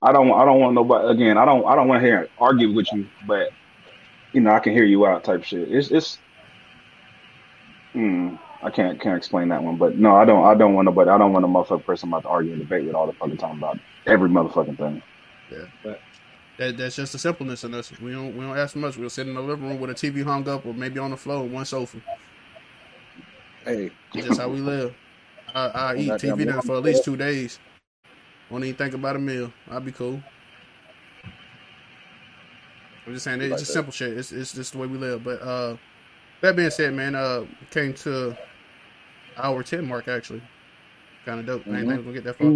[0.01, 0.31] I don't.
[0.31, 1.09] I don't want nobody.
[1.09, 1.65] Again, I don't.
[1.65, 3.49] I don't want to hear argue with you, but
[4.33, 5.71] you know, I can hear you out type shit.
[5.71, 5.91] It's.
[5.91, 6.19] It's.
[7.93, 8.35] Hmm.
[8.63, 10.45] I can't can't explain that one, but no, I don't.
[10.45, 11.09] I don't want nobody.
[11.09, 13.37] I don't want a motherfucking person about to argue and debate with all the fucking
[13.37, 15.01] time about every motherfucking thing.
[15.51, 15.95] Yeah.
[16.57, 17.91] That, that's just the simpleness in us.
[17.99, 18.97] We don't we don't ask much.
[18.97, 21.17] We'll sit in the living room with a TV hung up or maybe on the
[21.17, 21.97] floor and one sofa.
[23.65, 24.95] Hey, that's just how we live.
[25.53, 26.63] I, I eat TV dinner right.
[26.63, 27.59] for at least two days.
[28.49, 29.51] Won't even think about a meal.
[29.69, 30.21] I'll be cool.
[33.05, 33.73] I'm just saying it's Like just that.
[33.73, 34.17] simple shit.
[34.17, 35.23] It's it's just the way we live.
[35.23, 35.77] But uh,
[36.45, 38.37] that being said, man, uh, came to
[39.37, 40.41] hour ten mark actually.
[41.25, 41.61] Kind of dope.
[41.67, 42.47] I didn't think we gonna get that far.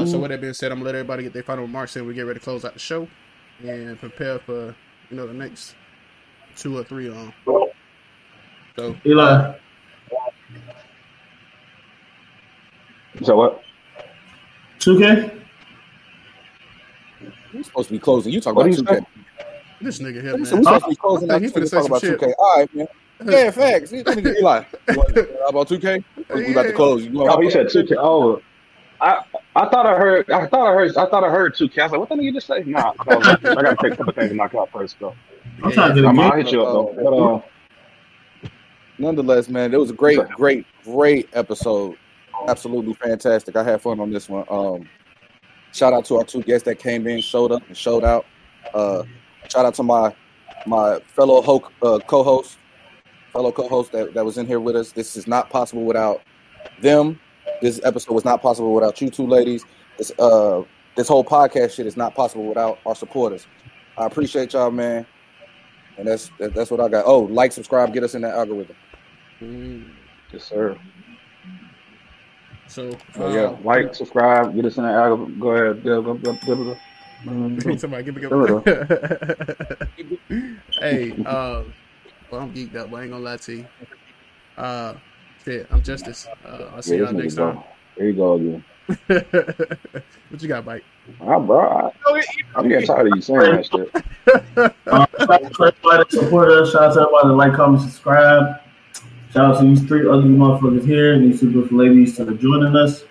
[0.00, 2.06] Uh, so with that being said, I'm gonna let everybody get their final remarks and
[2.06, 3.06] We get ready to close out the show
[3.62, 4.74] and prepare for
[5.10, 5.74] you know the next
[6.56, 7.32] two or three on.
[8.76, 9.54] So Eli,
[13.22, 13.62] So what?
[14.80, 15.40] 2K?
[17.54, 18.32] we're supposed to be closing.
[18.32, 19.06] You talk What about 2K.
[19.84, 20.46] This nigga here, We man.
[20.46, 21.40] supposed to be closing I out.
[21.40, 22.20] think he You finna say talk about shit.
[22.20, 22.32] 2K.
[22.38, 22.86] All right, man.
[23.26, 23.92] Yeah, facts.
[23.92, 24.64] Let me get Eli.
[24.94, 25.10] What,
[25.48, 26.04] about 2K?
[26.34, 27.04] We about to close.
[27.04, 27.94] You know, Oh, he said two K.
[27.98, 28.40] Oh,
[29.00, 29.22] I
[29.56, 30.30] I thought I heard.
[30.30, 30.96] I thought I heard.
[30.96, 31.82] I thought I heard two K.
[31.82, 32.62] I was like, what the hell you just say?
[32.64, 35.14] Nah, I, was like, I gotta take a couple things to knock out first, though.
[35.62, 37.40] I'm trying to get a I'm, I'll hit you up though.
[38.42, 38.48] But, uh,
[38.98, 41.96] nonetheless, man, it was a great, great, great episode.
[42.48, 43.56] Absolutely fantastic.
[43.56, 44.44] I had fun on this one.
[44.50, 44.88] Um,
[45.72, 48.26] shout out to our two guests that came in, showed up, and showed out.
[48.72, 49.04] Uh,
[49.48, 50.14] shout out to my
[50.66, 52.58] my fellow ho- uh, co-host,
[53.32, 54.92] fellow co-host that, that was in here with us.
[54.92, 56.22] This is not possible without
[56.80, 57.20] them.
[57.60, 59.64] This episode was not possible without you two ladies.
[59.98, 60.62] This uh
[60.96, 63.46] this whole podcast shit is not possible without our supporters.
[63.98, 65.06] I appreciate y'all, man.
[65.98, 67.04] And that's that, that's what I got.
[67.06, 68.76] Oh, like, subscribe, get us in that algorithm.
[69.40, 69.90] Mm,
[70.32, 70.76] yes, sir.
[72.66, 75.38] So Oh, yeah, uh, like, subscribe, get us in the algorithm.
[75.38, 75.84] Go ahead.
[75.84, 76.76] Go, go, go, go, go.
[77.24, 77.78] Mhm.
[77.80, 78.60] Somebody give me There
[79.96, 80.28] give
[80.80, 81.62] Hey, uh,
[82.30, 82.90] well, I'm geeked up.
[82.90, 83.66] but I ain't gonna lie to you.
[84.56, 84.94] Uh,
[85.44, 86.26] shit, I'm Justice.
[86.44, 87.54] Uh, I'll see Yeah, y'all next time.
[87.56, 87.64] go.
[87.96, 88.64] There you go again.
[89.06, 90.84] what you got, Mike?
[91.20, 91.90] Ah, bro, I,
[92.56, 93.90] I'm getting tired of you saying that shit.
[94.86, 96.72] Uh, shout out to everybody support us.
[96.72, 98.60] Shout out to everybody that like, comment, subscribe.
[99.32, 102.34] Shout out to these three ugly motherfuckers here and these two beautiful ladies that are
[102.34, 103.04] joining us.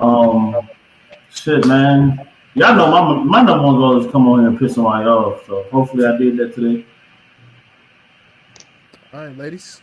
[0.00, 0.56] Um,
[1.30, 2.26] shit, man.
[2.54, 5.06] Y'all know my my number one goal is to come on here and piss somebody
[5.06, 5.46] off.
[5.46, 6.84] So hopefully I did that today.
[9.12, 9.80] All right, ladies.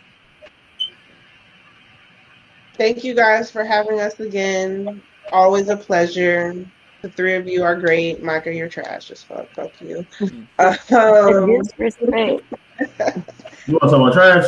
[2.78, 5.02] Thank you guys for having us again.
[5.32, 6.66] Always a pleasure.
[7.02, 8.22] The three of you are great.
[8.22, 9.50] Micah, you're trash as fuck.
[9.52, 10.06] Fuck you.
[10.60, 12.44] Um, Disrespect.
[13.68, 14.46] You want to talk about trash?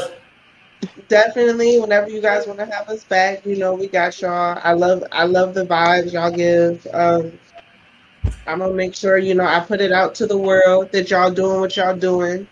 [1.10, 4.58] definitely, whenever you guys want to have us back, you know we got y'all.
[4.64, 6.88] I love, I love the vibes y'all give.
[6.94, 7.38] Um,
[8.48, 11.32] I'm gonna make sure you know I put it out to the world that y'all
[11.32, 12.48] doing what y'all doing.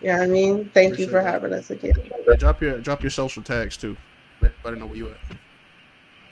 [0.00, 0.70] You know what I mean?
[0.74, 1.24] Thank you for that.
[1.24, 1.92] having us again.
[2.26, 3.96] Hey, drop your drop your social tags too.
[4.40, 5.18] Let everybody know where you at.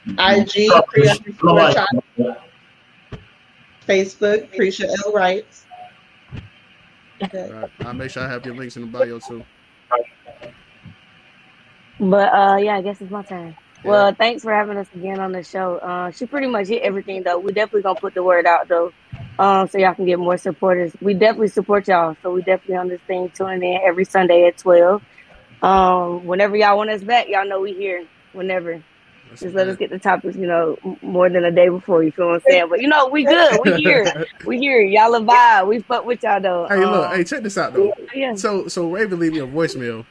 [0.06, 1.14] IG, Priya.
[3.88, 5.12] Facebook, Prisha L.
[5.12, 5.64] Wrights.
[7.22, 7.44] Okay.
[7.44, 7.70] All right.
[7.80, 9.44] I'll make sure I have your links in the bio too.
[11.98, 13.56] But uh, yeah, I guess it's my turn.
[13.86, 15.76] Well, thanks for having us again on the show.
[15.76, 17.38] Uh, she pretty much hit everything though.
[17.38, 18.92] We definitely gonna put the word out though,
[19.38, 20.92] um, so y'all can get more supporters.
[21.00, 24.58] We definitely support y'all, so we definitely on this thing tuning in every Sunday at
[24.58, 25.02] twelve.
[25.62, 28.04] Um, whenever y'all want us back, y'all know we here.
[28.32, 28.82] Whenever.
[29.40, 32.02] Just let us get the topics, you know, more than a day before.
[32.02, 32.66] You feel what I'm saying?
[32.70, 33.60] But you know, we good.
[33.60, 34.26] We here.
[34.46, 34.80] we here.
[34.80, 35.68] Y'all a vibe.
[35.68, 36.66] We fuck with y'all though.
[36.68, 37.10] Hey, look.
[37.10, 37.92] Um, Hey, check this out though.
[38.14, 38.34] yeah.
[38.34, 40.06] So, so Raven leave me a voicemail.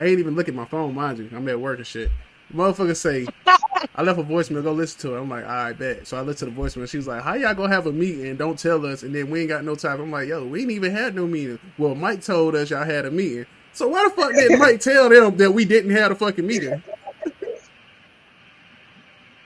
[0.00, 1.30] I ain't even look at my phone, mind you.
[1.34, 2.10] I'm at work and shit.
[2.54, 3.26] Motherfucker say,
[3.94, 4.62] I left a voicemail.
[4.62, 5.20] Go listen to it.
[5.20, 6.06] I'm like, all right, bet.
[6.06, 6.88] So I listened to the voicemail.
[6.88, 9.30] She was like, how y'all gonna have a meeting and don't tell us, and then
[9.30, 10.00] we ain't got no time?
[10.00, 11.58] I'm like, yo, we ain't even had no meeting.
[11.78, 13.46] Well, Mike told us y'all had a meeting.
[13.72, 16.82] So why the fuck did Mike tell them that we didn't have a fucking meeting?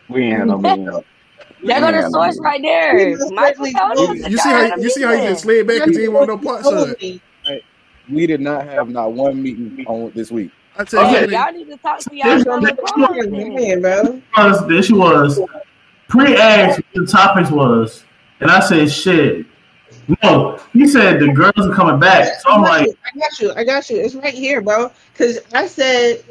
[0.09, 0.85] We ain't had no meeting.
[0.85, 3.17] There go Yeah, the source right there.
[3.17, 4.25] Most Michael told do.
[4.25, 6.29] us You see how you see how you just slid back because you didn't want
[6.29, 7.65] no parts of it.
[8.09, 10.51] We did not have not one meeting on this week.
[10.81, 13.27] I tell you, Hey, nigga, y'all need to talk to y'all This- fellow this- pros
[13.27, 13.55] then.
[13.55, 14.23] Man, bro.
[14.37, 15.39] was the issue was
[16.09, 18.05] pre-asked what the topics was,
[18.41, 19.45] and I said shit.
[20.23, 22.41] No, he said the girls are coming back.
[22.41, 23.53] So I'm like, I got you.
[23.55, 23.99] I got you.
[23.99, 24.91] It's right here, bro.
[25.13, 26.25] Because I said,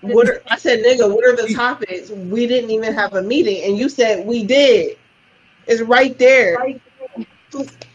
[0.00, 0.28] what?
[0.28, 2.08] Are, I said, nigga, what are the topics?
[2.10, 4.96] We didn't even have a meeting, and you said we did.
[5.66, 6.56] It's right there.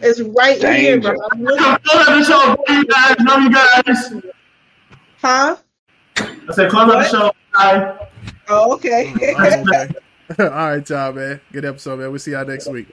[0.01, 1.15] It's right here, bro.
[1.31, 3.15] I'm looking, close out the show, bro, you guys.
[3.19, 4.13] Know you guys.
[5.21, 5.55] huh?
[6.47, 7.31] I said close out the show.
[7.53, 8.07] Bye.
[8.47, 9.13] Oh, okay.
[9.37, 9.87] Oh, okay.
[10.39, 11.39] All right, y'all, man.
[11.51, 12.09] Good episode, man.
[12.09, 12.87] We'll see y'all next week.